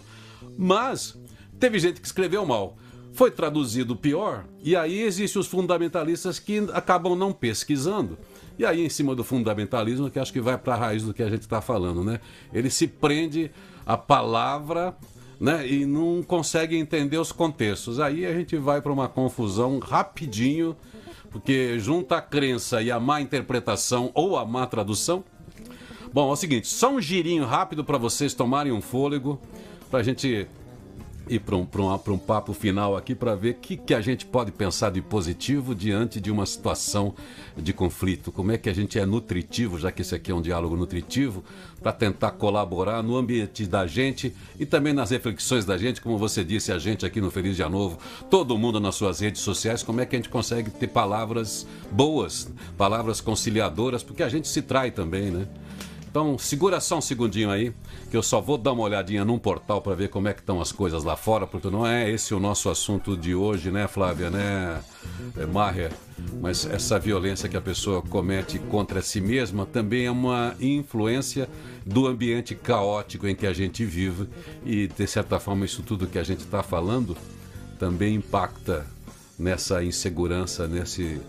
[0.56, 1.18] Mas
[1.58, 2.76] teve gente que escreveu mal
[3.14, 8.18] foi traduzido pior, e aí existem os fundamentalistas que acabam não pesquisando.
[8.58, 11.22] E aí, em cima do fundamentalismo, que acho que vai para a raiz do que
[11.22, 12.20] a gente está falando, né?
[12.52, 13.50] Ele se prende
[13.84, 14.96] à palavra
[15.40, 15.66] né?
[15.68, 17.98] e não consegue entender os contextos.
[18.00, 20.76] Aí a gente vai para uma confusão rapidinho,
[21.30, 25.24] porque junta a crença e a má interpretação ou a má tradução.
[26.12, 29.40] Bom, é o seguinte, só um girinho rápido para vocês tomarem um fôlego,
[29.90, 30.46] para a gente
[31.28, 34.26] e para um, um, um papo final aqui para ver o que, que a gente
[34.26, 37.14] pode pensar de positivo diante de uma situação
[37.56, 38.30] de conflito.
[38.30, 41.44] Como é que a gente é nutritivo, já que esse aqui é um diálogo nutritivo,
[41.80, 46.44] para tentar colaborar no ambiente da gente e também nas reflexões da gente, como você
[46.44, 47.98] disse, a gente aqui no Feliz Dia Novo,
[48.30, 52.50] todo mundo nas suas redes sociais, como é que a gente consegue ter palavras boas,
[52.76, 55.46] palavras conciliadoras, porque a gente se trai também, né?
[56.14, 57.74] Então, segura só um segundinho aí,
[58.08, 60.60] que eu só vou dar uma olhadinha num portal para ver como é que estão
[60.60, 64.30] as coisas lá fora, porque não é esse o nosso assunto de hoje, né, Flávia,
[64.30, 64.80] né,
[65.36, 65.90] é, Marrer?
[66.40, 71.48] Mas essa violência que a pessoa comete contra si mesma também é uma influência
[71.84, 74.28] do ambiente caótico em que a gente vive
[74.64, 77.16] e, de certa forma, isso tudo que a gente está falando
[77.76, 78.86] também impacta
[79.36, 81.20] nessa insegurança, nesse,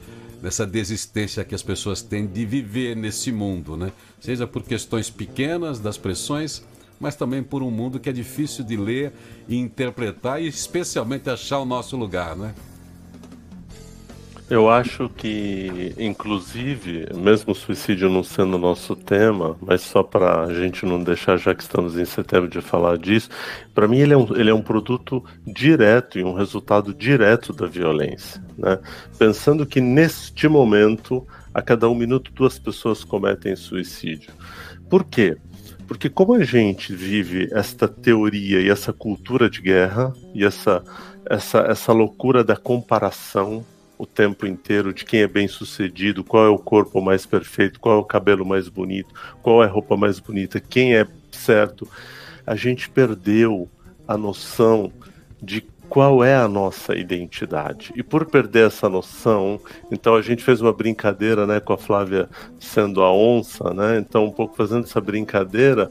[0.43, 3.91] nessa desistência que as pessoas têm de viver nesse mundo, né?
[4.25, 6.65] Seja por questões pequenas das pressões,
[6.99, 9.13] mas também por um mundo que é difícil de ler
[9.47, 12.55] e interpretar e especialmente achar o nosso lugar, né?
[14.49, 20.53] Eu acho que, inclusive, mesmo o suicídio não sendo nosso tema, mas só para a
[20.55, 23.29] gente não deixar, já que estamos em setembro, de falar disso,
[23.75, 27.67] para mim ele é, um, ele é um produto direto e um resultado direto da
[27.67, 28.43] violência.
[28.57, 28.79] Né?
[29.19, 34.33] Pensando que neste momento, a cada um minuto, duas pessoas cometem suicídio.
[34.89, 35.37] Por quê?
[35.87, 40.83] Porque como a gente vive esta teoria e essa cultura de guerra e essa,
[41.25, 43.63] essa, essa loucura da comparação
[43.97, 47.99] o tempo inteiro de quem é bem sucedido, qual é o corpo mais perfeito, qual
[47.99, 51.87] é o cabelo mais bonito, qual é a roupa mais bonita, quem é certo.
[52.45, 53.69] A gente perdeu
[54.05, 54.91] a noção
[55.41, 57.93] de qual é a nossa identidade.
[57.95, 59.59] E por perder essa noção,
[59.91, 62.29] então a gente fez uma brincadeira, né, com a Flávia
[62.59, 63.97] sendo a onça, né?
[63.99, 65.89] Então um pouco fazendo essa brincadeira.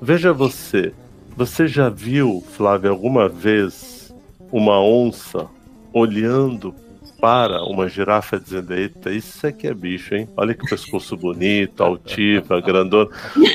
[0.00, 0.92] Veja você,
[1.36, 4.14] você já viu, Flávia, alguma vez
[4.52, 5.46] uma onça
[5.92, 6.74] olhando
[7.24, 10.28] para uma girafa dizendo: Eita, isso aqui é bicho, hein?
[10.36, 13.08] Olha que pescoço bonito, altiva, grandona.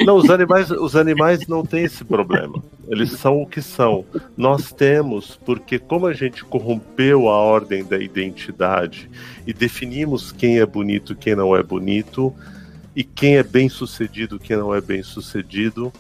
[0.03, 2.63] Não, os animais, os animais não têm esse problema.
[2.87, 4.03] Eles são o que são.
[4.35, 9.07] Nós temos, porque como a gente corrompeu a ordem da identidade
[9.45, 12.33] e definimos quem é bonito, quem não é bonito,
[12.95, 15.93] e quem é bem sucedido, quem não é bem sucedido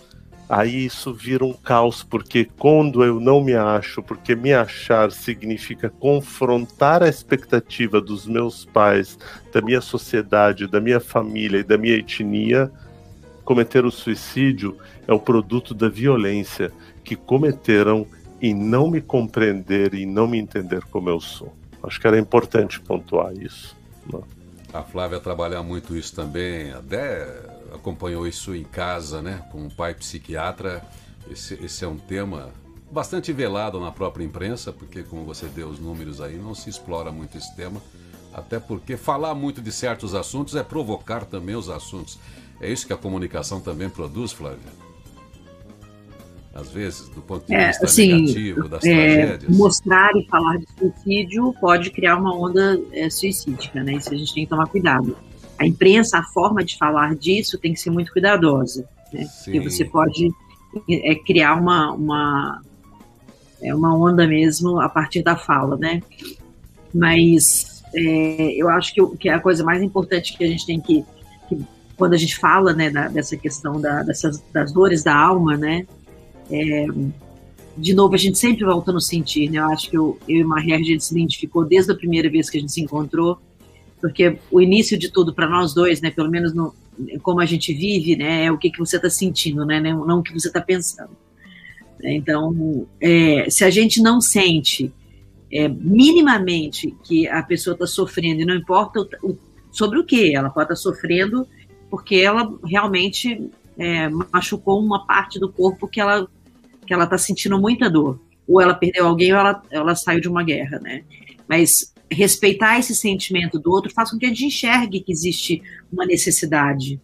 [0.49, 5.89] aí isso vira um caos, porque quando eu não me acho, porque me achar significa
[5.89, 9.17] confrontar a expectativa dos meus pais,
[9.53, 12.71] da minha sociedade, da minha família e da minha etnia,
[13.45, 14.75] cometer o suicídio
[15.07, 16.71] é o produto da violência
[17.03, 18.07] que cometeram
[18.41, 21.53] em não me compreender e não me entender como eu sou.
[21.83, 23.75] Acho que era importante pontuar isso.
[24.11, 24.19] Né?
[24.73, 27.27] A Flávia trabalha muito isso também, até
[27.73, 30.81] acompanhou isso em casa, né, com um pai psiquiatra.
[31.29, 32.49] Esse, esse é um tema
[32.91, 37.11] bastante velado na própria imprensa, porque, como você deu os números aí, não se explora
[37.11, 37.81] muito esse tema.
[38.33, 42.19] Até porque falar muito de certos assuntos é provocar também os assuntos.
[42.61, 44.89] É isso que a comunicação também produz, Flávia?
[46.53, 49.57] Às vezes, do ponto de é, vista assim, negativo, das é, tragédias.
[49.57, 53.93] Mostrar e falar de suicídio pode criar uma onda é, suicídica, né?
[53.93, 55.15] Isso a gente tem que tomar cuidado
[55.59, 59.27] a imprensa, a forma de falar disso tem que ser muito cuidadosa, né?
[59.43, 60.31] Porque você pode
[60.89, 62.61] é, criar uma, uma,
[63.61, 66.01] é uma onda mesmo a partir da fala, né?
[66.95, 70.79] Mas é, eu acho que, que é a coisa mais importante que a gente tem
[70.79, 71.03] que,
[71.49, 71.61] que
[71.97, 75.85] quando a gente fala, né, da, dessa questão da, dessas, das dores da alma, né?
[76.49, 76.87] É,
[77.75, 79.59] de novo, a gente sempre volta no sentir, né?
[79.59, 82.49] Eu acho que eu, eu e Maria, a gente se identificou desde a primeira vez
[82.49, 83.39] que a gente se encontrou,
[83.99, 86.73] porque o início de tudo para nós dois, né, pelo menos no,
[87.21, 90.23] como a gente vive, né, é o que, que você está sentindo, né, não o
[90.23, 91.11] que você está pensando.
[92.01, 94.91] Então, é, se a gente não sente
[95.51, 99.37] é, minimamente que a pessoa está sofrendo, e não importa o, o,
[99.71, 101.47] sobre o que, ela pode estar tá sofrendo
[101.89, 106.27] porque ela realmente é, machucou uma parte do corpo que ela
[106.85, 110.27] que ela está sentindo muita dor, ou ela perdeu alguém, ou ela, ela saiu de
[110.27, 111.03] uma guerra, né?
[111.47, 116.05] Mas respeitar esse sentimento do outro faz com que a gente enxergue que existe uma
[116.05, 116.99] necessidade.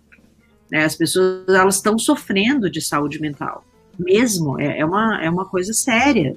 [0.72, 0.84] Né?
[0.84, 3.66] As pessoas elas estão sofrendo de saúde mental,
[3.98, 6.36] mesmo é, é, uma, é uma coisa séria.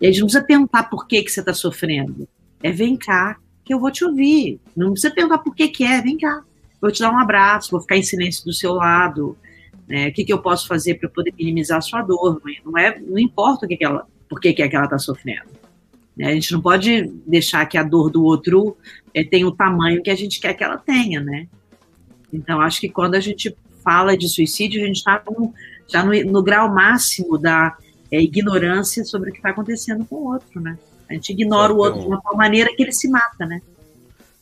[0.00, 2.28] E a gente não precisa perguntar por que, que você está sofrendo.
[2.62, 4.60] É vem cá, que eu vou te ouvir.
[4.76, 6.42] Não precisa perguntar por que, que é, vem cá.
[6.80, 9.36] Vou te dar um abraço, vou ficar em silêncio do seu lado.
[9.88, 10.08] Né?
[10.08, 12.40] O que, que eu posso fazer para poder minimizar a sua dor?
[12.64, 14.98] Não, é, não importa o que, que ela, por que, que, é que ela está
[14.98, 15.48] sofrendo.
[16.18, 16.26] Né?
[16.26, 18.76] A gente não pode deixar que a dor do outro
[19.14, 21.46] é, tenha o tamanho que a gente quer que ela tenha, né?
[22.32, 25.22] Então, acho que quando a gente fala de suicídio, a gente está
[25.86, 27.76] já no, no, grau máximo da
[28.10, 30.76] é, ignorância sobre o que está acontecendo com o outro, né?
[31.08, 33.62] A gente ignora o outro de uma tal maneira que ele se mata, né?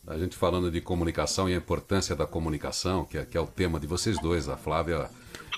[0.06, 3.46] A gente falando de comunicação e a importância da comunicação, que é, que é o
[3.46, 4.48] tema de vocês dois.
[4.48, 5.08] A Flávia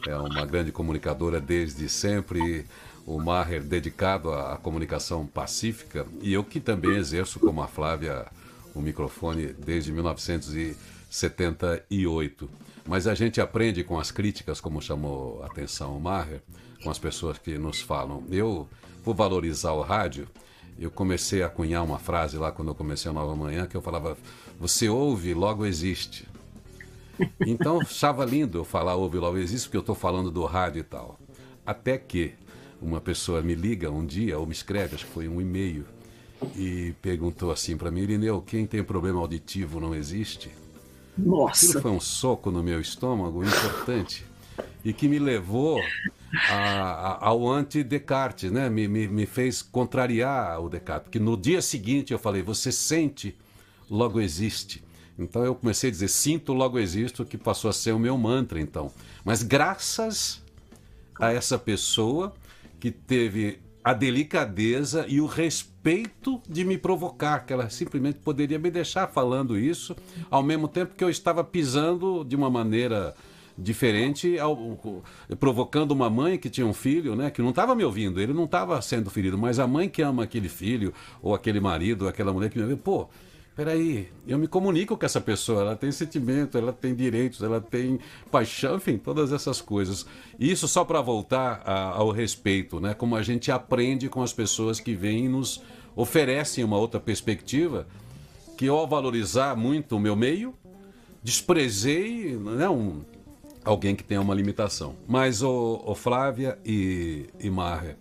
[0.06, 2.66] é uma grande comunicadora desde sempre
[3.08, 8.26] o Maher dedicado à, comunicação pacífica e eu que também exerço como a Flávia
[8.74, 12.50] o microfone desde 1978.
[12.86, 16.42] Mas a gente aprende com as críticas, como chamou a atenção o Maher,
[16.82, 18.22] com as pessoas que nos falam.
[18.30, 18.68] Eu
[19.02, 20.28] vou valorizar o rádio.
[20.78, 23.80] Eu comecei a cunhar uma frase lá quando eu comecei a Nova Manhã que eu
[23.80, 24.18] falava:
[24.60, 26.28] Você ouve, logo existe.
[27.40, 30.84] Então, achava lindo eu falar ouve, logo existe, porque eu estou falando do rádio e
[30.84, 31.18] tal.
[31.66, 32.34] Até que
[32.80, 35.84] uma pessoa me liga um dia ou me escreve, acho que foi um e-mail,
[36.56, 40.50] e perguntou assim para mim, Irineu, quem tem problema auditivo não existe?
[41.16, 41.66] Nossa!
[41.66, 44.24] Aquilo foi um soco no meu estômago importante
[44.84, 45.80] e que me levou
[46.48, 48.68] a, a, ao anti-Descartes, né?
[48.70, 53.36] Me, me, me fez contrariar o Descartes, porque no dia seguinte eu falei, você sente,
[53.90, 54.84] logo existe.
[55.18, 58.60] Então eu comecei a dizer, sinto, logo existo, que passou a ser o meu mantra,
[58.60, 58.92] então.
[59.24, 60.40] Mas graças
[61.18, 62.32] a essa pessoa
[62.78, 68.70] que teve a delicadeza e o respeito de me provocar, que ela simplesmente poderia me
[68.70, 69.96] deixar falando isso,
[70.30, 73.14] ao mesmo tempo que eu estava pisando de uma maneira
[73.56, 74.78] diferente, ao,
[75.40, 78.44] provocando uma mãe que tinha um filho, né, que não estava me ouvindo, ele não
[78.44, 82.32] estava sendo ferido, mas a mãe que ama aquele filho, ou aquele marido, ou aquela
[82.32, 83.08] mulher que me ouve, pô,
[83.58, 87.98] peraí, eu me comunico com essa pessoa, ela tem sentimento, ela tem direitos, ela tem
[88.30, 90.06] paixão, enfim, todas essas coisas.
[90.38, 92.94] Isso só para voltar a, ao respeito, né?
[92.94, 95.60] Como a gente aprende com as pessoas que vêm e nos
[95.96, 97.88] oferecem uma outra perspectiva,
[98.56, 100.54] que ao valorizar muito o meu meio,
[101.20, 103.00] desprezei né, um,
[103.64, 104.94] alguém que tenha uma limitação.
[105.04, 107.96] Mas, o, o Flávia e, e Marra,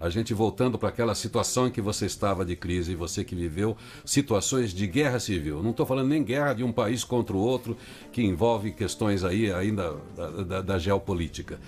[0.00, 3.76] a gente voltando para aquela situação em que você estava de crise, você que viveu
[4.02, 5.62] situações de guerra civil.
[5.62, 7.76] Não estou falando nem guerra de um país contra o outro,
[8.10, 11.60] que envolve questões aí ainda da, da, da geopolítica.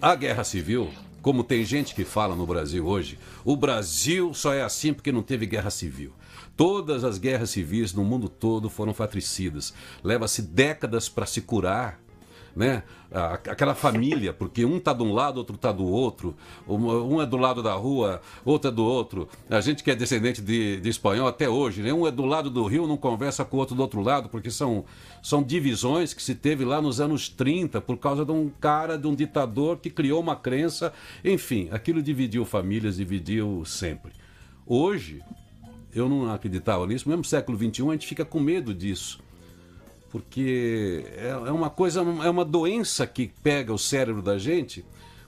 [0.00, 0.88] A guerra civil,
[1.20, 5.22] como tem gente que fala no Brasil hoje, o Brasil só é assim porque não
[5.22, 6.14] teve guerra civil.
[6.56, 9.72] Todas as guerras civis no mundo todo foram fratricidas.
[10.02, 12.01] Leva-se décadas para se curar
[12.54, 12.82] né?
[13.10, 16.34] Aquela família, porque um está de um lado, outro está do outro,
[16.66, 19.28] um é do lado da rua, outro é do outro.
[19.50, 21.92] A gente que é descendente de, de espanhol até hoje, né?
[21.92, 24.50] um é do lado do rio, não conversa com o outro do outro lado, porque
[24.50, 24.84] são,
[25.22, 29.06] são divisões que se teve lá nos anos 30 por causa de um cara, de
[29.06, 30.92] um ditador que criou uma crença.
[31.22, 34.12] Enfim, aquilo dividiu famílias, dividiu sempre.
[34.66, 35.20] Hoje,
[35.94, 39.21] eu não acreditava nisso, mesmo século XXI, a gente fica com medo disso
[40.12, 44.84] porque é, é uma coisa, é uma doença que pega o cérebro da gente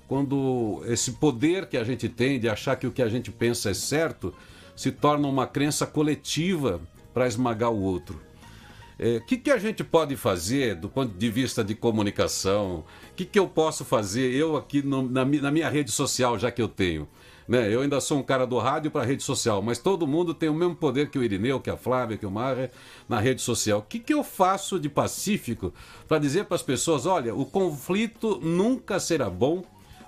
[0.07, 3.71] quando esse poder que a gente tem de achar que o que a gente pensa
[3.71, 4.35] é certo
[4.77, 6.83] se torna uma crença coletiva
[7.15, 8.17] para esmagar o outro.
[8.17, 12.85] O é, que, que a gente pode fazer do ponto de vista de comunicação?
[13.11, 16.51] O que, que eu posso fazer, eu aqui no, na, na minha rede social, já
[16.51, 17.09] que eu tenho?
[17.47, 17.73] Né?
[17.73, 20.55] Eu ainda sou um cara do rádio para rede social, mas todo mundo tem o
[20.55, 22.71] mesmo poder que o Irineu, que a Flávia, que o Marre
[23.09, 23.81] na rede social.
[23.81, 25.73] O que, que eu faço de pacífico
[26.09, 29.63] para dizer para as pessoas: olha, o conflito nunca será bom,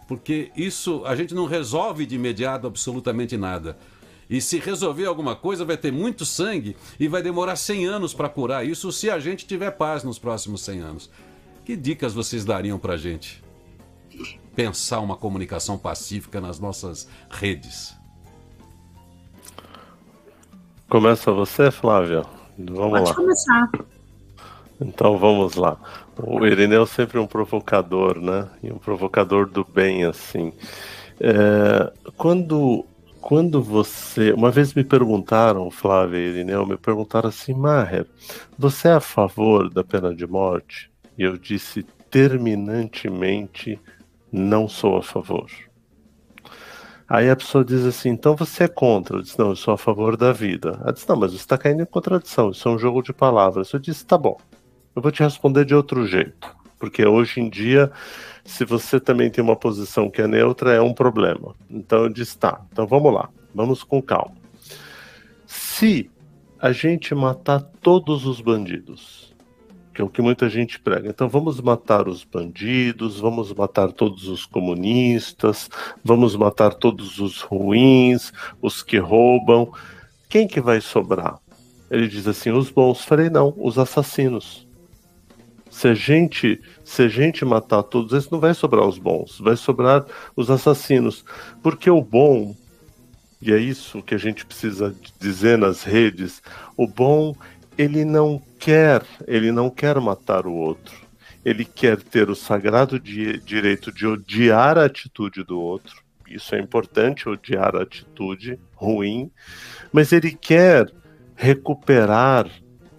[0.09, 3.76] porque isso a gente não resolve de imediato absolutamente nada.
[4.28, 8.28] E se resolver alguma coisa, vai ter muito sangue e vai demorar 100 anos para
[8.28, 11.11] curar isso se a gente tiver paz nos próximos 100 anos.
[11.64, 13.45] Que dicas vocês dariam para gente?
[14.55, 17.95] Pensar uma comunicação pacífica nas nossas redes?
[20.89, 22.25] Começa você, Flávia?
[22.59, 23.14] Vamos Pode lá.
[23.14, 23.71] começar.
[24.81, 25.79] Então vamos lá.
[26.17, 28.49] O Irineu é sempre um provocador, né?
[28.62, 30.53] E um provocador do bem, assim.
[31.21, 32.85] É, quando,
[33.21, 34.33] quando você.
[34.33, 38.07] Uma vez me perguntaram, Flávia e Irineu, me perguntaram assim, Maher,
[38.59, 40.91] você é a favor da pena de morte?
[41.19, 43.79] E eu disse terminantemente
[44.33, 45.51] não sou a favor.
[47.09, 49.18] Aí a pessoa diz assim, então você é contra?
[49.18, 50.79] Eu disse, não, eu sou a favor da vida.
[50.83, 53.72] Ela disse, não, mas você está caindo em contradição, isso é um jogo de palavras.
[53.72, 54.37] Eu disse, tá bom,
[54.95, 56.55] eu vou te responder de outro jeito.
[56.79, 57.91] Porque hoje em dia,
[58.45, 61.55] se você também tem uma posição que é neutra, é um problema.
[61.70, 64.35] Então eu disse, tá, então vamos lá, vamos com calma.
[65.47, 66.11] Se
[66.59, 69.35] a gente matar todos os bandidos,
[69.97, 71.09] que é o que muita gente prega.
[71.09, 75.70] Então vamos matar os bandidos, vamos matar todos os comunistas,
[76.05, 78.30] vamos matar todos os ruins,
[78.61, 79.72] os que roubam.
[80.28, 81.38] Quem que vai sobrar?
[81.90, 83.07] Ele diz assim: os bons.
[83.07, 84.68] Falei, não, os assassinos.
[85.70, 89.57] Se a gente, se a gente matar todos esses, não vai sobrar os bons, vai
[89.57, 90.05] sobrar
[90.36, 91.24] os assassinos.
[91.62, 92.55] Porque o bom,
[93.40, 96.42] e é isso que a gente precisa dizer nas redes,
[96.76, 97.34] o bom
[97.77, 101.07] ele não quer, ele não quer matar o outro.
[101.45, 106.03] Ele quer ter o sagrado di direito de odiar a atitude do outro.
[106.29, 109.31] Isso é importante, odiar a atitude ruim,
[109.93, 110.91] mas ele quer
[111.37, 112.51] recuperar,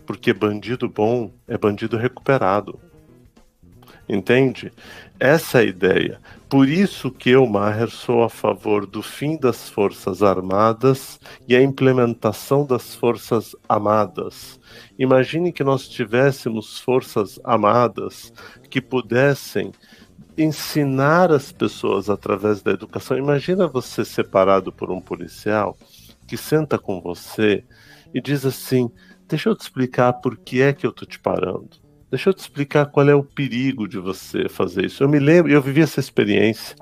[0.05, 2.79] porque bandido bom é bandido recuperado.
[4.07, 4.71] Entende?
[5.19, 6.21] Essa é a ideia.
[6.49, 11.61] Por isso que eu, Maher, sou a favor do fim das Forças Armadas e a
[11.61, 14.57] implementação das Forças Amadas.
[14.97, 18.31] Imagine que nós tivéssemos forças amadas
[18.69, 19.73] que pudessem
[20.37, 23.17] ensinar as pessoas através da educação.
[23.17, 25.77] Imagina você separado por um policial
[26.25, 27.65] que senta com você
[28.13, 28.89] e diz assim:
[29.27, 31.86] Deixa eu te explicar por que é que eu tô te parando.
[32.09, 35.03] Deixa eu te explicar qual é o perigo de você fazer isso.
[35.03, 36.75] Eu me lembro, eu vivi essa experiência.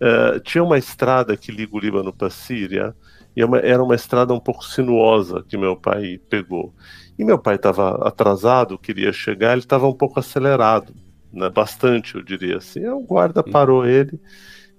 [0.00, 2.94] Uh, tinha uma estrada que liga o Líbano para a Síria,
[3.36, 6.72] e é era uma estrada um pouco sinuosa que meu pai pegou.
[7.18, 10.94] E meu pai estava atrasado, queria chegar, ele estava um pouco acelerado,
[11.32, 12.86] né, bastante, eu diria assim.
[12.86, 14.20] o guarda parou ele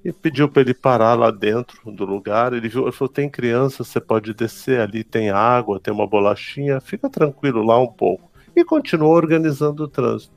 [0.04, 2.54] e pediu para ele parar lá dentro do lugar.
[2.54, 6.80] Ele viu, ele falou: tem criança, você pode descer ali, tem água, tem uma bolachinha,
[6.80, 8.32] fica tranquilo lá um pouco.
[8.56, 10.34] E continuou organizando o trânsito.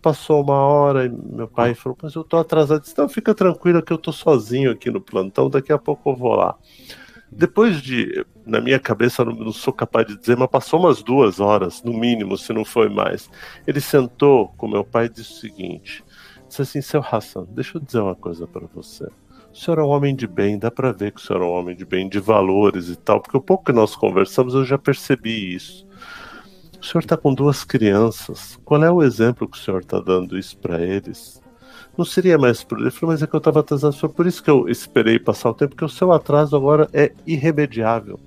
[0.00, 2.80] Passou uma hora e meu pai falou: Mas eu tô atrasado.
[2.80, 6.16] Disse, Não, fica tranquilo que eu tô sozinho aqui no plantão, daqui a pouco eu
[6.16, 6.56] vou lá.
[7.30, 11.40] Depois de, na minha cabeça, não, não, sou capaz de dizer, mas passou umas duas
[11.40, 13.30] horas, no mínimo, se não foi mais.
[13.66, 16.04] Ele sentou com meu pai e disse o seguinte:
[16.48, 19.06] disse assim, seu Hassan, deixa eu dizer uma coisa para você.
[19.52, 21.50] O senhor é um homem de bem, dá para ver que o senhor é um
[21.50, 24.78] homem de bem, de valores e tal, porque o pouco que nós conversamos eu já
[24.78, 25.86] percebi isso.
[26.80, 28.58] O senhor está com duas crianças.
[28.64, 31.42] Qual é o exemplo que o senhor está dando isso para eles?
[31.96, 33.96] Não seria mais por ele falou, mas é que eu estava atrasado.
[33.96, 37.12] Foi por isso que eu esperei passar o tempo, porque o seu atraso agora é
[37.26, 38.20] irremediável.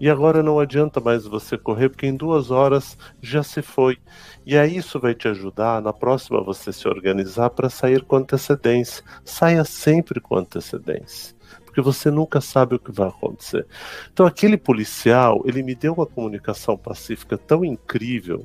[0.00, 3.98] E agora não adianta mais você correr, porque em duas horas já se foi.
[4.46, 9.02] E aí isso vai te ajudar na próxima você se organizar para sair com antecedência.
[9.24, 11.37] Saia sempre com antecedência.
[11.78, 13.64] Porque você nunca sabe o que vai acontecer.
[14.12, 18.44] Então aquele policial, ele me deu uma comunicação pacífica tão incrível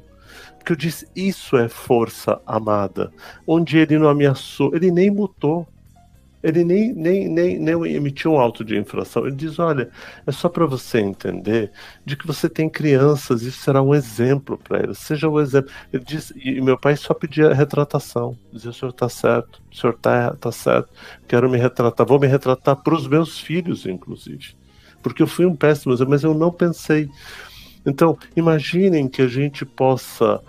[0.63, 3.11] que eu disse, isso é força amada.
[3.47, 5.67] Onde ele não ameaçou, ele nem mutou.
[6.43, 9.25] Ele nem, nem, nem, nem emitiu um auto de infração.
[9.25, 9.89] Ele diz: olha,
[10.27, 11.71] é só para você entender
[12.05, 14.97] de que você tem crianças, isso será um exemplo para eles.
[14.97, 15.71] Seja o exemplo.
[15.91, 18.37] Ele diz, e meu pai só pedia retratação.
[18.51, 20.89] Dizia: o senhor está certo, o senhor está tá certo,
[21.29, 24.53] quero me retratar, vou me retratar para os meus filhos, inclusive.
[25.01, 27.09] Porque eu fui um péssimo, mas eu não pensei.
[27.85, 30.41] Então, imaginem que a gente possa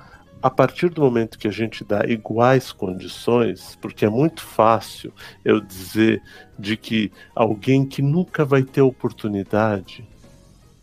[0.44, 5.10] a partir do momento que a gente dá iguais condições, porque é muito fácil
[5.42, 6.20] eu dizer
[6.58, 10.06] de que alguém que nunca vai ter oportunidade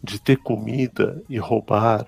[0.03, 2.07] de ter comida e roubar,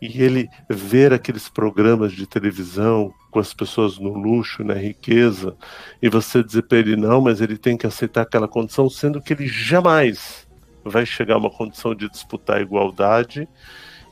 [0.00, 5.56] e ele ver aqueles programas de televisão com as pessoas no luxo, na riqueza,
[6.00, 9.32] e você dizer para ele não, mas ele tem que aceitar aquela condição, sendo que
[9.32, 10.46] ele jamais
[10.84, 13.48] vai chegar a uma condição de disputar a igualdade,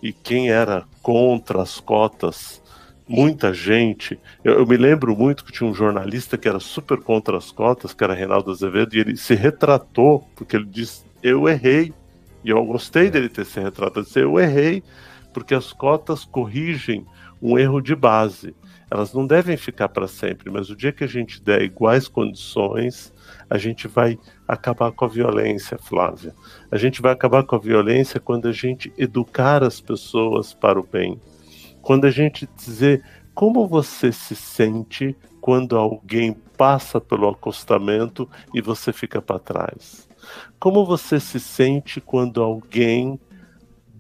[0.03, 2.61] e quem era contra as cotas
[3.09, 4.19] muita gente.
[4.45, 7.93] Eu, eu, me lembro muito que tinha um jornalista que era super contra as cotas,
[7.93, 11.93] que era Reinaldo Azevedo, e ele se retratou, porque ele disse: Eu errei.
[12.45, 14.83] E eu gostei dele ter se retratado, disse, eu errei,
[15.33, 17.07] porque as cotas corrigem
[17.41, 18.55] um erro de base.
[18.91, 23.13] Elas não devem ficar para sempre, mas o dia que a gente der iguais condições,
[23.49, 26.35] a gente vai acabar com a violência, Flávia.
[26.71, 30.83] A gente vai acabar com a violência quando a gente educar as pessoas para o
[30.83, 31.19] bem
[31.83, 33.05] quando a gente dizer
[33.35, 40.09] como você se sente quando alguém passa pelo acostamento e você fica para trás.
[40.59, 43.19] Como você se sente quando alguém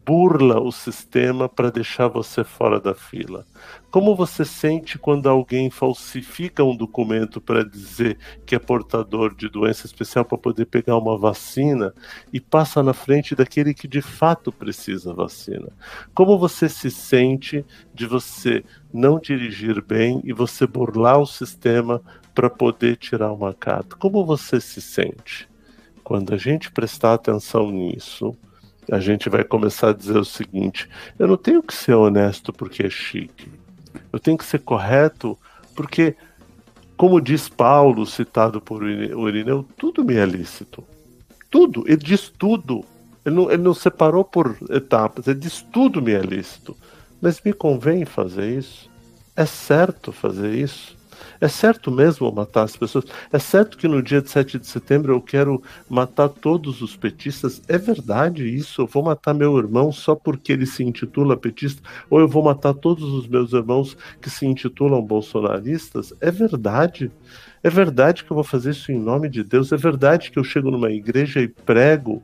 [0.04, 3.46] burla o sistema para deixar você fora da fila?
[3.90, 9.86] Como você sente quando alguém falsifica um documento para dizer que é portador de doença
[9.86, 11.94] especial para poder pegar uma vacina
[12.32, 15.68] e passa na frente daquele que de fato precisa vacina?
[16.14, 22.02] Como você se sente de você não dirigir bem e você burlar o sistema
[22.34, 23.96] para poder tirar uma carta?
[23.96, 25.48] Como você se sente?
[26.02, 28.36] Quando a gente prestar atenção nisso,
[28.90, 32.84] a gente vai começar a dizer o seguinte: eu não tenho que ser honesto porque
[32.84, 33.48] é chique.
[34.12, 35.38] Eu tenho que ser correto
[35.74, 36.16] porque,
[36.96, 40.84] como diz Paulo, citado por Irineu, tudo me é lícito.
[41.50, 42.84] Tudo, ele diz tudo.
[43.24, 46.76] Ele não, ele não separou por etapas, ele diz tudo me é lícito.
[47.20, 48.90] Mas me convém fazer isso?
[49.36, 50.96] É certo fazer isso?
[51.40, 53.04] É certo mesmo matar as pessoas?
[53.32, 57.60] É certo que no dia de 7 de setembro eu quero matar todos os petistas?
[57.68, 58.82] É verdade isso?
[58.82, 61.82] Eu vou matar meu irmão só porque ele se intitula petista?
[62.08, 66.12] Ou eu vou matar todos os meus irmãos que se intitulam bolsonaristas?
[66.20, 67.10] É verdade.
[67.62, 69.72] É verdade que eu vou fazer isso em nome de Deus?
[69.72, 72.22] É verdade que eu chego numa igreja e prego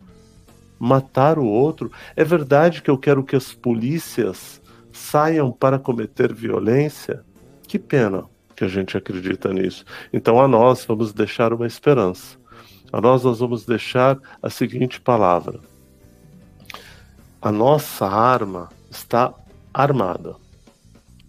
[0.78, 1.90] matar o outro?
[2.16, 4.60] É verdade que eu quero que as polícias
[4.92, 7.24] saiam para cometer violência?
[7.66, 8.24] Que pena
[8.58, 9.84] que a gente acredita nisso.
[10.12, 12.36] Então a nós vamos deixar uma esperança.
[12.92, 15.60] A nós nós vamos deixar a seguinte palavra:
[17.40, 19.32] A nossa arma está
[19.72, 20.34] armada.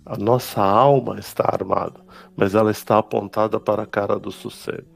[0.04, 2.00] A nossa alma está armada,
[2.36, 4.88] mas ela está apontada para a cara do sossego.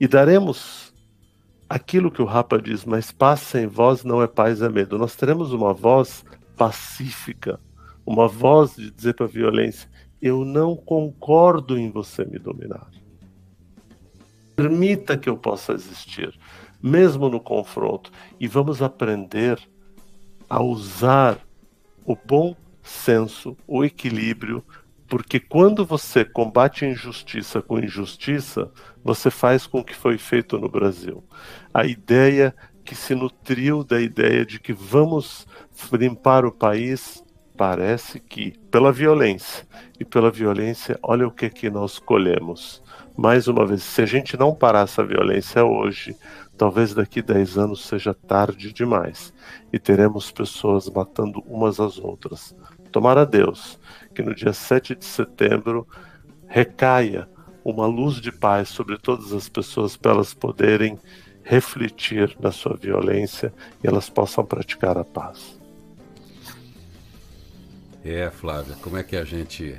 [0.00, 0.92] E daremos
[1.68, 4.98] aquilo que o Rapa diz, mas paz sem voz não é paz, é medo.
[4.98, 6.24] Nós teremos uma voz
[6.56, 7.60] pacífica,
[8.04, 9.88] uma voz de dizer para a violência:
[10.20, 12.90] eu não concordo em você me dominar.
[14.56, 16.36] Permita que eu possa existir,
[16.82, 18.10] mesmo no confronto,
[18.40, 19.58] e vamos aprender
[20.48, 21.38] a usar
[22.04, 24.64] o bom senso, o equilíbrio,
[25.06, 28.70] porque quando você combate injustiça com injustiça,
[29.02, 31.24] você faz com o que foi feito no Brasil.
[31.72, 32.54] A ideia
[32.84, 35.46] que se nutriu da ideia de que vamos
[35.92, 37.22] limpar o país,
[37.58, 39.66] parece que pela violência.
[39.98, 42.80] E pela violência, olha o que que nós colhemos.
[43.16, 46.16] Mais uma vez, se a gente não parar essa violência hoje,
[46.56, 49.34] talvez daqui 10 anos seja tarde demais
[49.72, 52.54] e teremos pessoas matando umas às outras.
[52.92, 53.76] Tomara Deus
[54.14, 55.86] que no dia 7 de setembro
[56.46, 57.28] recaia
[57.64, 60.96] uma luz de paz sobre todas as pessoas para elas poderem
[61.42, 63.52] refletir na sua violência
[63.82, 65.57] e elas possam praticar a paz.
[68.04, 69.76] É, Flávia, como é que a gente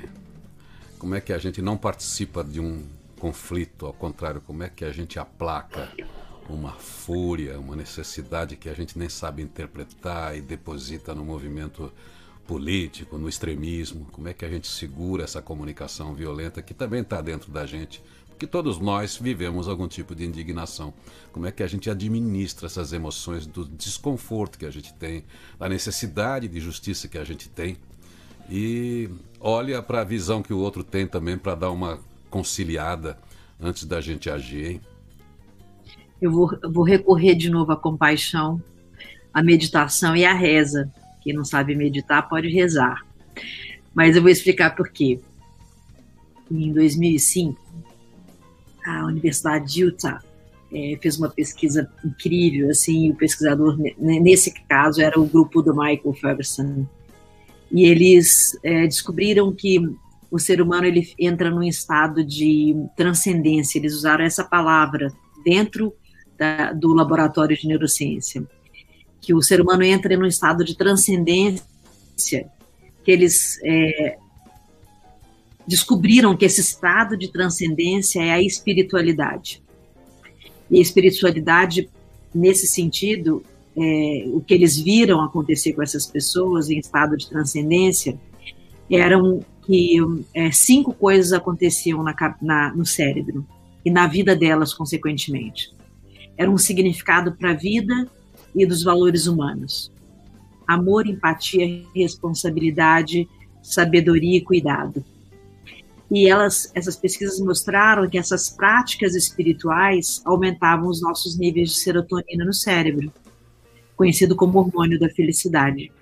[0.98, 2.86] como é que a gente não participa de um
[3.18, 5.90] conflito, ao contrário, como é que a gente aplaca
[6.46, 11.90] uma fúria, uma necessidade que a gente nem sabe interpretar e deposita no movimento
[12.46, 17.22] político, no extremismo, como é que a gente segura essa comunicação violenta que também está
[17.22, 20.92] dentro da gente, porque todos nós vivemos algum tipo de indignação.
[21.30, 25.24] Como é que a gente administra essas emoções do desconforto que a gente tem,
[25.58, 27.76] da necessidade de justiça que a gente tem
[28.50, 29.08] e
[29.40, 33.18] olha para a visão que o outro tem também para dar uma conciliada
[33.60, 34.80] antes da gente agir, hein?
[36.20, 38.62] Eu vou, eu vou recorrer de novo à compaixão,
[39.32, 40.90] à meditação e à reza
[41.20, 43.04] quem não sabe meditar pode rezar.
[43.94, 45.20] Mas eu vou explicar por quê.
[46.50, 47.60] Em 2005,
[48.84, 50.22] a Universidade de Utah
[50.72, 56.14] é, fez uma pesquisa incrível, assim, o pesquisador, nesse caso, era o grupo do Michael
[56.14, 56.86] Ferguson,
[57.70, 59.80] e eles é, descobriram que
[60.30, 65.12] o ser humano ele entra num estado de transcendência, eles usaram essa palavra
[65.44, 65.94] dentro
[66.38, 68.46] da, do laboratório de neurociência
[69.20, 71.62] que o ser humano entra em um estado de transcendência,
[73.04, 74.18] que eles é,
[75.66, 79.62] descobriram que esse estado de transcendência é a espiritualidade.
[80.70, 81.90] E a espiritualidade,
[82.34, 83.44] nesse sentido,
[83.80, 88.18] é, o que eles viram acontecer com essas pessoas em estado de transcendência
[88.90, 89.96] eram que
[90.34, 93.46] é, cinco coisas aconteciam na, na, no cérebro
[93.84, 95.72] e na vida delas, consequentemente.
[96.36, 98.08] Era um significado para a vida,
[98.54, 99.92] e dos valores humanos.
[100.66, 103.28] Amor, empatia, responsabilidade,
[103.62, 105.04] sabedoria e cuidado.
[106.10, 112.44] E elas, essas pesquisas mostraram que essas práticas espirituais aumentavam os nossos níveis de serotonina
[112.44, 113.12] no cérebro,
[114.00, 115.92] conhecido como hormônio da felicidade.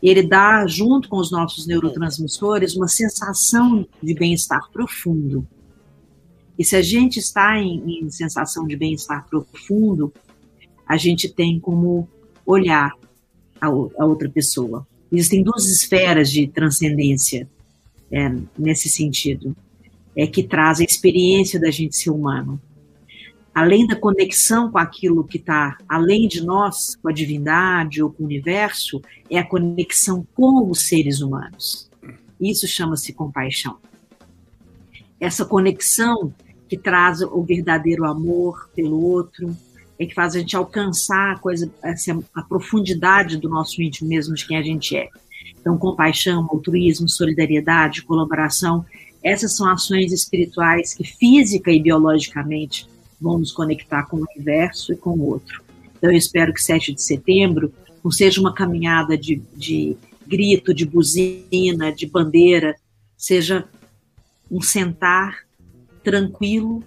[0.00, 5.44] Ele dá, junto com os nossos neurotransmissores, uma sensação de bem-estar profundo.
[6.56, 10.12] E se a gente está em, em sensação de bem-estar profundo,
[10.86, 12.08] a gente tem como
[12.46, 12.92] olhar
[13.60, 14.86] a, a outra pessoa.
[15.10, 17.50] Existem duas esferas de transcendência
[18.08, 19.56] é, nesse sentido,
[20.16, 22.60] é que traz a experiência da gente ser humano.
[23.54, 28.22] Além da conexão com aquilo que está além de nós, com a divindade ou com
[28.22, 31.90] o universo, é a conexão com os seres humanos.
[32.40, 33.76] Isso chama-se compaixão.
[35.20, 36.32] Essa conexão
[36.68, 39.54] que traz o verdadeiro amor pelo outro,
[39.98, 41.70] é que faz a gente alcançar a coisa,
[42.34, 45.08] a profundidade do nosso íntimo mesmo de quem a gente é.
[45.60, 48.84] Então, compaixão, altruísmo, solidariedade, colaboração,
[49.22, 52.88] essas são ações espirituais que física e biologicamente
[53.22, 55.62] vão nos conectar com o universo e com o outro.
[55.96, 59.96] Então, eu espero que 7 de setembro não seja uma caminhada de, de
[60.26, 62.74] grito, de buzina, de bandeira,
[63.16, 63.68] seja
[64.50, 65.46] um sentar
[66.02, 66.82] tranquilo,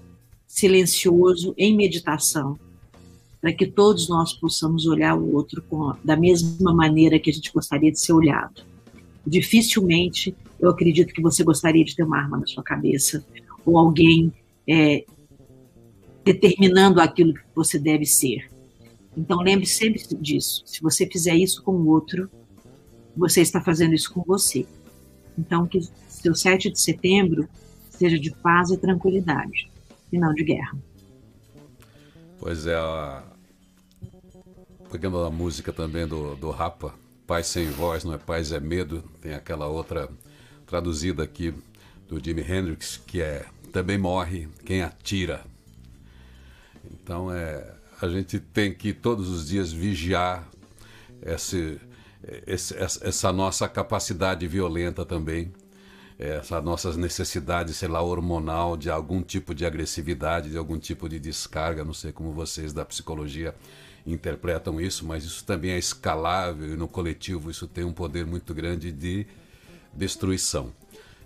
[0.45, 2.59] silencioso, em meditação,
[3.39, 7.51] para que todos nós possamos olhar o outro com, da mesma maneira que a gente
[7.53, 8.63] gostaria de ser olhado.
[9.25, 13.25] Dificilmente eu acredito que você gostaria de ter uma arma na sua cabeça
[13.65, 14.31] ou alguém
[14.67, 15.05] é,
[16.25, 18.49] determinando aquilo que você deve ser.
[19.15, 20.63] Então lembre sempre disso.
[20.65, 22.29] Se você fizer isso com o outro,
[23.15, 24.65] você está fazendo isso com você.
[25.37, 27.47] Então que seu 7 de setembro
[27.89, 29.71] seja de paz e tranquilidade,
[30.11, 30.77] e não de guerra.
[32.39, 33.23] Pois é, a
[35.31, 36.93] música também do, do Rapa,
[37.25, 40.09] Paz Sem Voz, não é Paz é Medo, tem aquela outra
[40.65, 41.53] traduzida aqui
[42.07, 45.54] do Jimi Hendrix, que é Também Morre Quem Atira.
[46.93, 50.47] Então, é, a gente tem que todos os dias vigiar
[51.21, 51.79] esse,
[52.45, 55.51] esse, essa nossa capacidade violenta também,
[56.17, 61.19] essa nossas necessidades, sei lá, hormonal, de algum tipo de agressividade, de algum tipo de
[61.19, 63.53] descarga, não sei como vocês da psicologia
[64.05, 68.53] interpretam isso, mas isso também é escalável e no coletivo isso tem um poder muito
[68.53, 69.25] grande de
[69.93, 70.71] destruição.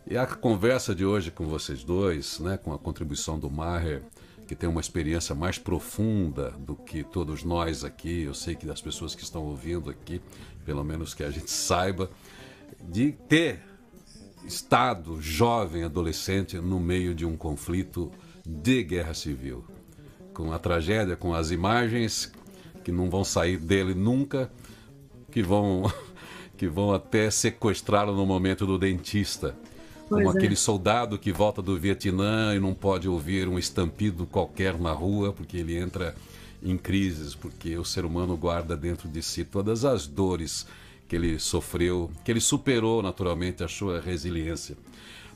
[0.08, 4.02] E a conversa de hoje com vocês dois, né, com a contribuição do Maher,
[4.50, 8.82] que tem uma experiência mais profunda do que todos nós aqui, eu sei que das
[8.82, 10.20] pessoas que estão ouvindo aqui,
[10.66, 12.10] pelo menos que a gente saiba,
[12.82, 13.62] de ter
[14.44, 18.12] estado jovem, adolescente, no meio de um conflito
[18.44, 19.64] de guerra civil.
[20.34, 22.32] Com a tragédia, com as imagens
[22.84, 24.52] que não vão sair dele nunca,
[25.32, 25.84] que vão,
[26.58, 29.56] que vão até sequestrá-lo no momento do dentista
[30.10, 30.32] como é.
[30.32, 35.32] aquele soldado que volta do Vietnã e não pode ouvir um estampido qualquer na rua,
[35.32, 36.16] porque ele entra
[36.64, 40.66] em crises, porque o ser humano guarda dentro de si todas as dores
[41.08, 44.76] que ele sofreu, que ele superou naturalmente a sua resiliência.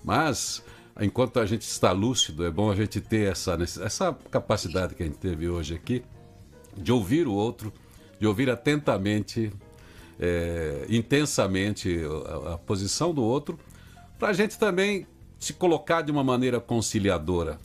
[0.03, 0.63] Mas,
[0.99, 5.05] enquanto a gente está lúcido, é bom a gente ter essa, essa capacidade que a
[5.05, 6.03] gente teve hoje aqui,
[6.75, 7.71] de ouvir o outro,
[8.19, 9.51] de ouvir atentamente,
[10.19, 12.01] é, intensamente
[12.45, 13.57] a, a posição do outro
[14.17, 15.07] para a gente também
[15.39, 17.57] se colocar de uma maneira conciliadora.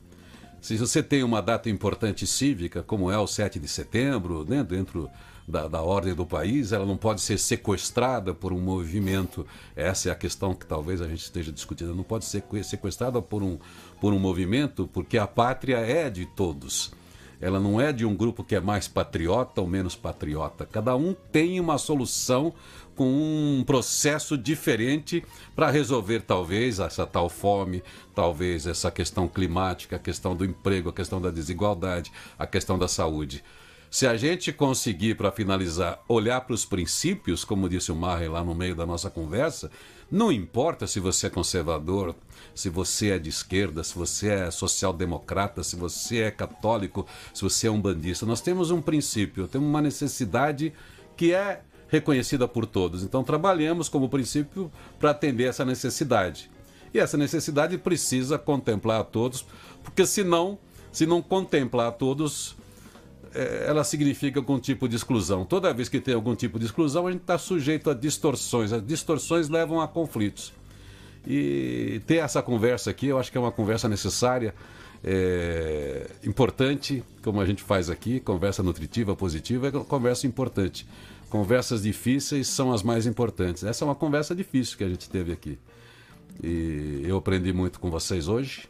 [0.61, 5.09] Se você tem uma data importante cívica, como é o 7 de setembro, né, dentro
[5.47, 9.47] da, da, ordem do país, ela não pode ser sequestrada por um movimento.
[9.75, 11.95] Essa é a questão que talvez a gente esteja discutindo.
[11.95, 13.59] Não pode ser sequestrada por um,
[14.01, 16.93] por um movimento, porque a pátria é de todos.
[17.41, 20.67] Ela não é de um grupo que é mais patriota ou menos patriota.
[20.67, 22.53] Cada um tem uma solução
[22.99, 25.25] com um processo diferente
[25.55, 27.81] para resolver talvez essa tal fome,
[28.13, 32.89] talvez essa questão climática, a questão do emprego, a questão da desigualdade, a questão da
[32.89, 33.45] saúde.
[33.89, 38.43] Se a gente conseguir, para finalizar, olhar para os princípios, como disse o Marre lá
[38.43, 39.71] no meio da nossa conversa,
[40.11, 42.17] não importa se você é conservador,
[42.53, 47.69] se você é de esquerda, se você é social-democrata, se você é católico, se você
[47.69, 50.73] é um bandista, nós temos um princípio, temos uma necessidade
[51.17, 53.03] que é reconhecida por todos.
[53.03, 56.51] Então trabalhamos como princípio para atender essa necessidade.
[56.93, 59.45] E essa necessidade precisa contemplar a todos,
[59.83, 60.59] porque senão,
[60.93, 62.57] se não contemplar a todos,
[63.35, 65.45] é, ela significa algum tipo de exclusão.
[65.45, 68.73] Toda vez que tem algum tipo de exclusão, a gente está sujeito a distorções.
[68.73, 70.53] As distorções levam a conflitos.
[71.27, 74.55] E ter essa conversa aqui, eu acho que é uma conversa necessária,
[75.05, 80.87] é, importante, como a gente faz aqui, conversa nutritiva, positiva, é conversa importante.
[81.29, 83.63] Conversas difíceis são as mais importantes.
[83.63, 85.59] Essa é uma conversa difícil que a gente teve aqui.
[86.43, 88.69] E eu aprendi muito com vocês hoje.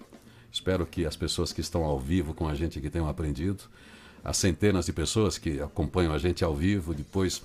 [0.50, 3.62] Espero que as pessoas que estão ao vivo com a gente aqui tenham aprendido.
[4.24, 7.42] As centenas de pessoas que acompanham a gente ao vivo, depois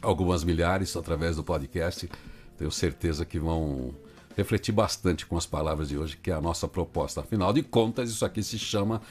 [0.00, 2.08] algumas milhares através do podcast.
[2.56, 3.94] Tenho certeza que vão
[4.36, 7.20] refletir bastante com as palavras de hoje, que é a nossa proposta.
[7.20, 9.02] Afinal de contas, isso aqui se chama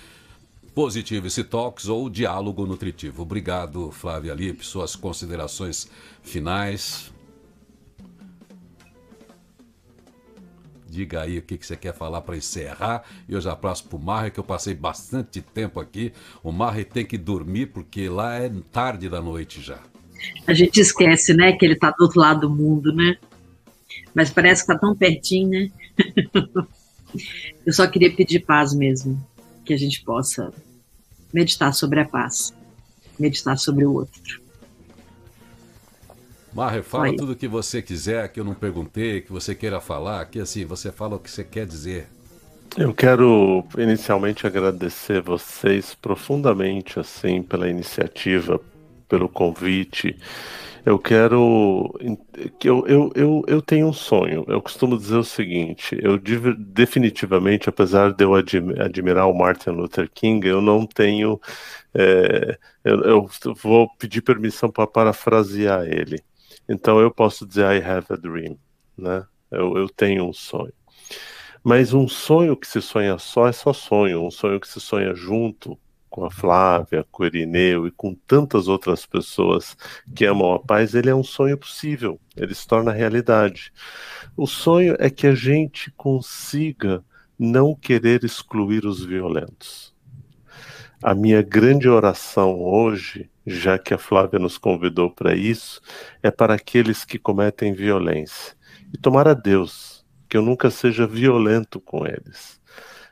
[0.78, 3.24] Positivity Talks ou Diálogo Nutritivo.
[3.24, 4.64] Obrigado, Flávia Lippe.
[4.64, 5.90] Suas considerações
[6.22, 7.12] finais.
[10.88, 13.04] Diga aí o que, que você quer falar para encerrar.
[13.28, 16.14] E eu já passo para o Marre, que eu passei bastante tempo aqui.
[16.44, 19.80] O Marre tem que dormir, porque lá é tarde da noite já.
[20.46, 23.18] A gente esquece, né, que ele está do outro lado do mundo, né?
[24.14, 25.72] Mas parece que está tão pertinho, né?
[27.66, 29.20] eu só queria pedir paz mesmo.
[29.66, 30.54] Que a gente possa
[31.38, 32.52] meditar sobre a paz,
[33.20, 34.42] meditar sobre o outro.
[36.52, 40.26] Marre, fala tudo o que você quiser, que eu não perguntei, que você queira falar,
[40.26, 42.08] que assim, você fala o que você quer dizer.
[42.76, 48.60] Eu quero inicialmente agradecer vocês profundamente assim pela iniciativa,
[49.08, 50.18] pelo convite.
[50.88, 51.94] Eu quero.
[52.64, 54.46] Eu, eu, eu, eu tenho um sonho.
[54.48, 56.18] Eu costumo dizer o seguinte: eu
[56.58, 61.42] definitivamente, apesar de eu admirar o Martin Luther King, eu não tenho.
[61.94, 63.30] É, eu, eu,
[63.62, 66.24] vou pedir permissão para parafrasear ele.
[66.70, 68.58] Então eu posso dizer I have a dream,
[68.98, 69.26] né?
[69.52, 70.74] Eu, eu tenho um sonho.
[71.62, 74.26] Mas um sonho que se sonha só é só sonho.
[74.26, 75.78] Um sonho que se sonha junto
[76.18, 79.78] com a Flávia, com o Irineu e com tantas outras pessoas
[80.16, 83.72] que amam a paz, ele é um sonho possível, ele se torna realidade.
[84.36, 87.06] O sonho é que a gente consiga
[87.38, 89.94] não querer excluir os violentos.
[91.04, 95.80] A minha grande oração hoje, já que a Flávia nos convidou para isso,
[96.24, 98.56] é para aqueles que cometem violência.
[98.92, 102.60] E tomar a Deus que eu nunca seja violento com eles.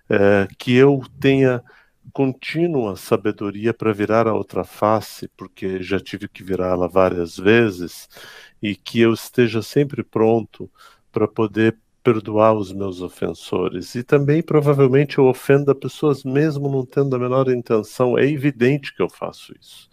[0.09, 1.63] É, que eu tenha
[2.13, 8.07] contínua sabedoria para virar a outra face, porque já tive que virá-la várias vezes,
[8.61, 10.69] e que eu esteja sempre pronto
[11.11, 13.95] para poder perdoar os meus ofensores.
[13.95, 18.17] E também, provavelmente, eu ofenda pessoas mesmo não tendo a menor intenção.
[18.17, 19.89] É evidente que eu faço isso.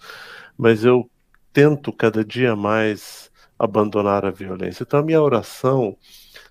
[0.56, 1.10] Mas eu
[1.52, 4.82] tento cada dia mais abandonar a violência.
[4.82, 5.96] Então, a minha oração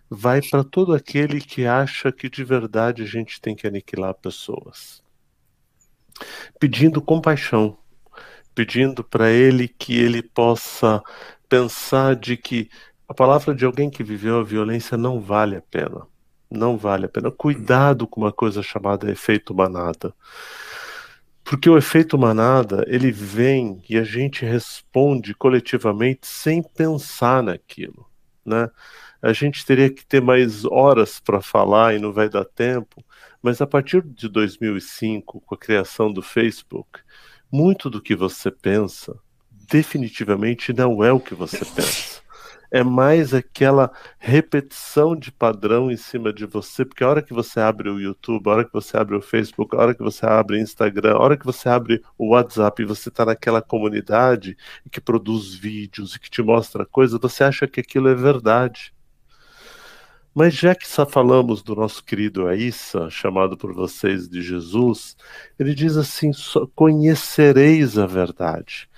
[0.10, 5.01] vai para todo aquele que acha que de verdade a gente tem que aniquilar pessoas.
[6.60, 7.78] Pedindo compaixão,
[8.54, 11.02] pedindo para ele que ele possa
[11.48, 12.70] pensar de que
[13.08, 16.08] a palavra de alguém que viveu a violência não vale a pena.
[16.50, 17.32] Não vale a pena.
[17.32, 20.14] Cuidado com uma coisa chamada efeito manada.
[21.44, 28.08] Porque o efeito manada, ele vem e a gente responde coletivamente sem pensar naquilo,
[28.46, 28.70] né?
[29.22, 33.04] A gente teria que ter mais horas para falar e não vai dar tempo,
[33.42, 37.00] mas a partir de 2005, com a criação do Facebook,
[37.52, 39.18] muito do que você pensa
[39.70, 42.22] definitivamente não é o que você pensa
[42.72, 47.60] é mais aquela repetição de padrão em cima de você, porque a hora que você
[47.60, 50.56] abre o YouTube, a hora que você abre o Facebook, a hora que você abre
[50.56, 54.58] o Instagram, a hora que você abre o WhatsApp e você está naquela comunidade
[54.90, 58.94] que produz vídeos e que te mostra coisas, você acha que aquilo é verdade.
[60.34, 65.18] Mas já que só falamos do nosso querido Aissa, chamado por vocês de Jesus,
[65.60, 66.32] ele diz assim:
[66.74, 68.90] conhecereis a verdade.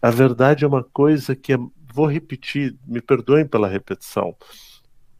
[0.00, 1.58] A verdade é uma coisa que é
[1.96, 4.36] vou repetir, me perdoem pela repetição.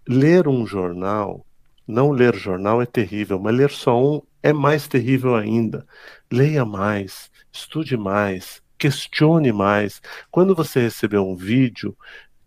[0.06, 1.46] Ler um jornal,
[1.88, 5.86] não ler jornal é terrível, mas ler só um é mais terrível ainda.
[6.30, 10.02] Leia mais, estude mais, questione mais.
[10.30, 11.96] Quando você receber um vídeo,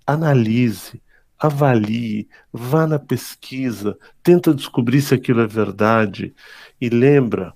[0.05, 1.01] analise,
[1.39, 6.33] avalie, vá na pesquisa, tenta descobrir se aquilo é verdade
[6.79, 7.53] e lembra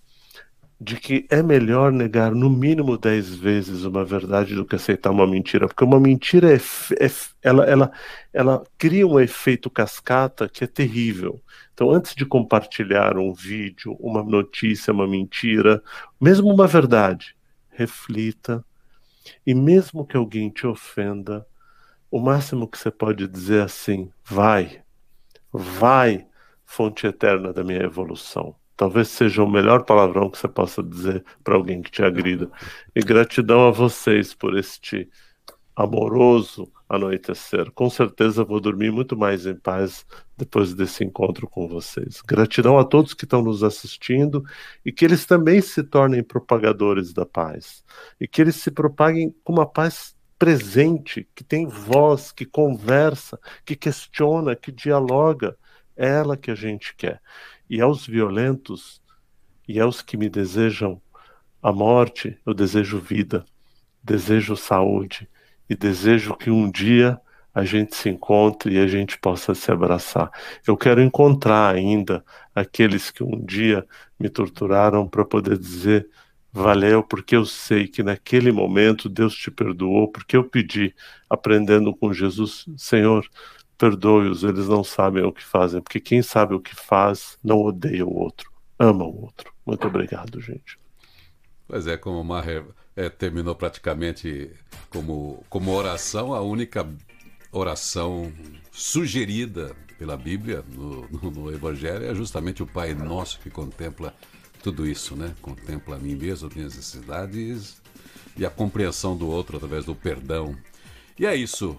[0.79, 5.25] de que é melhor negar no mínimo dez vezes uma verdade do que aceitar uma
[5.25, 7.09] mentira, porque uma mentira é, é,
[7.41, 7.91] ela, ela,
[8.33, 11.41] ela cria um efeito cascata que é terrível.
[11.73, 15.81] Então, antes de compartilhar um vídeo, uma notícia, uma mentira,
[16.19, 17.35] mesmo uma verdade,
[17.69, 18.63] reflita.
[19.47, 21.47] E mesmo que alguém te ofenda,
[22.13, 24.83] o máximo que você pode dizer assim: vai,
[25.51, 26.27] vai,
[26.65, 31.55] fonte eterna da minha evolução Talvez seja o melhor palavrão que você possa dizer para
[31.55, 32.49] alguém que te agrida.
[32.95, 35.09] E gratidão a vocês por este
[35.75, 37.71] amoroso anoitecer.
[37.71, 40.05] Com certeza vou dormir muito mais em paz
[40.35, 42.21] depois desse encontro com vocês.
[42.21, 44.43] Gratidão a todos que estão nos assistindo
[44.83, 47.83] e que eles também se tornem propagadores da paz.
[48.19, 53.75] E que eles se propaguem com uma paz presente, que tem voz, que conversa, que
[53.75, 55.57] questiona, que dialoga.
[55.95, 57.21] É ela que a gente quer
[57.69, 59.01] e aos violentos
[59.67, 61.01] e aos que me desejam
[61.61, 63.45] a morte, eu desejo vida,
[64.03, 65.29] desejo saúde
[65.69, 67.19] e desejo que um dia
[67.51, 70.29] a gente se encontre e a gente possa se abraçar.
[70.67, 72.23] Eu quero encontrar ainda
[72.53, 73.87] aqueles que um dia
[74.19, 76.07] me torturaram para poder dizer
[76.53, 80.93] valeu, porque eu sei que naquele momento Deus te perdoou, porque eu pedi,
[81.29, 83.27] aprendendo com Jesus, Senhor,
[83.77, 88.05] Perdoe-os, eles não sabem o que fazem, porque quem sabe o que faz não odeia
[88.05, 89.51] o outro, ama o outro.
[89.65, 90.79] Muito obrigado, gente.
[91.67, 94.51] Pois é, como o Maher é, terminou praticamente
[94.89, 96.87] como, como oração, a única
[97.51, 98.31] oração
[98.71, 104.13] sugerida pela Bíblia no, no, no, Evangelho é justamente o Pai Nosso que contempla
[104.63, 105.35] tudo isso, né?
[105.41, 107.75] Contempla a mim mesmo, as minhas necessidades
[108.37, 110.57] e a compreensão do outro através do perdão.
[111.19, 111.77] E é isso.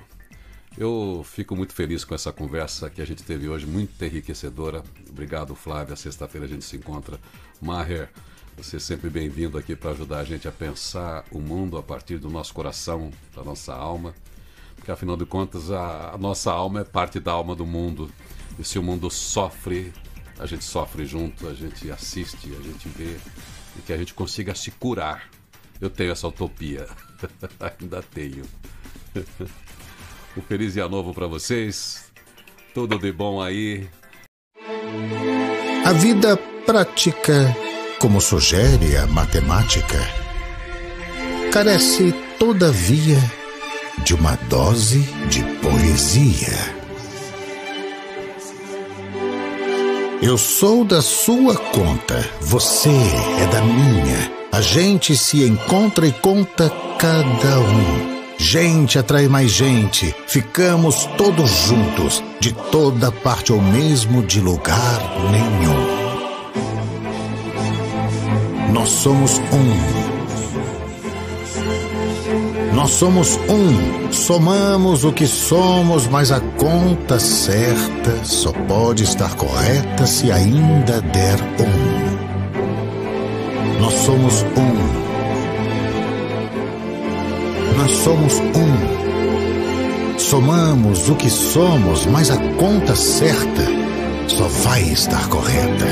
[0.77, 4.82] Eu fico muito feliz com essa conversa que a gente teve hoje, muito enriquecedora.
[5.09, 5.97] Obrigado, Flávia.
[5.97, 7.19] Sexta-feira a gente se encontra.
[7.61, 8.11] Maher,
[8.56, 12.19] você é sempre bem-vindo aqui para ajudar a gente a pensar o mundo a partir
[12.19, 14.15] do nosso coração, da nossa alma.
[14.77, 18.11] Porque afinal de contas, a, a nossa alma é parte da alma do mundo.
[18.59, 19.90] E se o mundo sofre,
[20.39, 23.16] a gente sofre junto, a gente assiste, a gente vê.
[23.77, 25.28] E que a gente consiga se curar.
[25.81, 26.86] Eu tenho essa utopia.
[27.81, 28.44] Ainda tenho.
[30.36, 32.11] Um feliz dia novo para vocês.
[32.74, 33.89] Tudo de bom aí.
[35.85, 36.36] A vida
[36.66, 37.55] prática,
[38.01, 40.01] como sugere a matemática,
[41.52, 43.19] carece, todavia,
[44.02, 46.73] de uma dose de poesia.
[50.26, 54.32] Eu sou da sua conta, você é da minha.
[54.51, 58.14] A gente se encontra e conta cada um.
[58.38, 64.98] Gente atrai mais gente, ficamos todos juntos, de toda parte ou mesmo de lugar
[65.30, 65.92] nenhum.
[68.72, 70.03] Nós somos um.
[72.85, 80.06] Nós somos um, somamos o que somos, mas a conta certa só pode estar correta
[80.06, 81.94] se ainda der um.
[83.81, 84.74] Nós somos um.
[87.78, 90.19] Nós somos um.
[90.19, 93.62] Somamos o que somos, mas a conta certa
[94.28, 95.86] só vai estar correta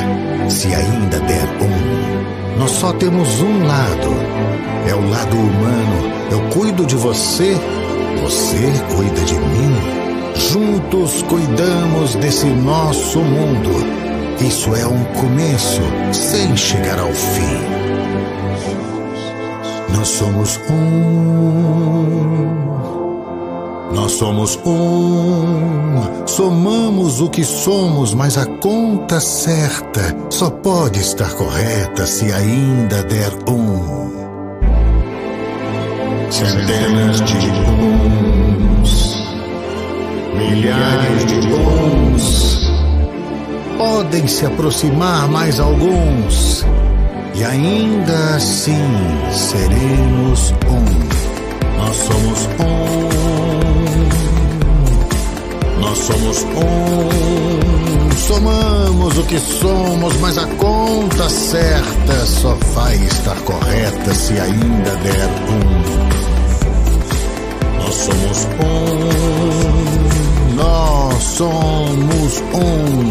[0.51, 2.59] se ainda der um.
[2.59, 4.52] Nós só temos um lado.
[4.89, 6.13] É o lado humano.
[6.31, 7.55] Eu cuido de você,
[8.23, 10.03] você cuida de mim.
[10.35, 13.71] Juntos cuidamos desse nosso mundo.
[14.41, 15.83] Isso é um começo
[16.13, 17.83] sem chegar ao fim.
[19.95, 22.23] Nós somos um.
[23.95, 32.07] Nós somos um, somamos o que somos, mas a conta certa só pode estar correta
[32.07, 33.82] se ainda der um.
[36.33, 39.23] Centenas de uns,
[40.35, 42.73] milhares de uns,
[43.77, 46.65] podem se aproximar mais alguns,
[47.35, 48.73] e ainda assim
[49.31, 50.83] seremos um.
[51.77, 53.09] Nós somos um.
[55.83, 57.82] Nós somos um.
[58.17, 65.29] Somamos o que somos, mas a conta certa só vai estar correta se ainda der
[65.49, 65.83] um.
[67.79, 69.09] Nós somos um.
[70.55, 73.09] Nós somos um.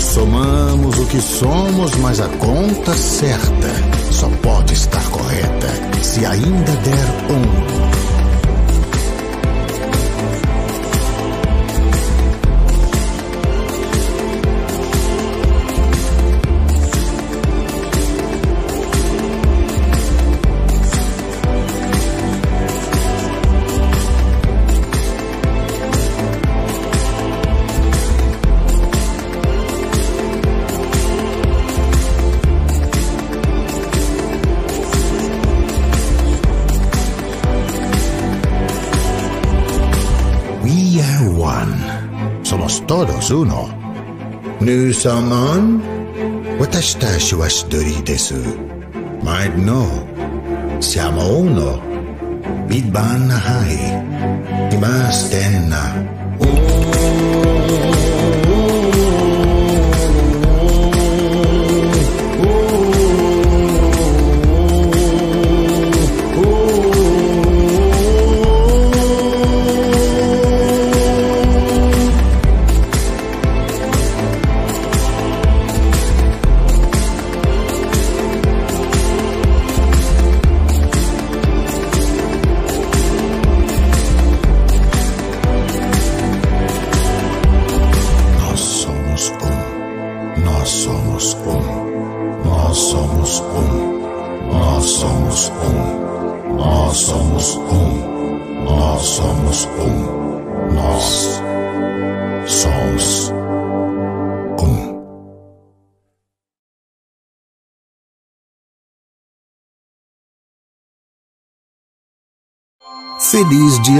[0.00, 3.68] Somamos o que somos, mas a conta certa
[4.10, 5.68] só pode estar correta
[6.02, 8.03] se ainda der um.
[42.86, 43.68] todos uno.
[44.60, 45.82] Nusamon?
[46.60, 48.40] Watashita shiwashidori desu.
[49.22, 49.86] Might no.
[50.80, 51.80] Siamo uno.
[52.68, 53.78] Midban hai.
[54.72, 55.84] Imaste na.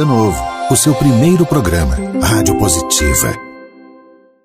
[0.05, 3.54] Novo, o seu primeiro programa, Rádio Positiva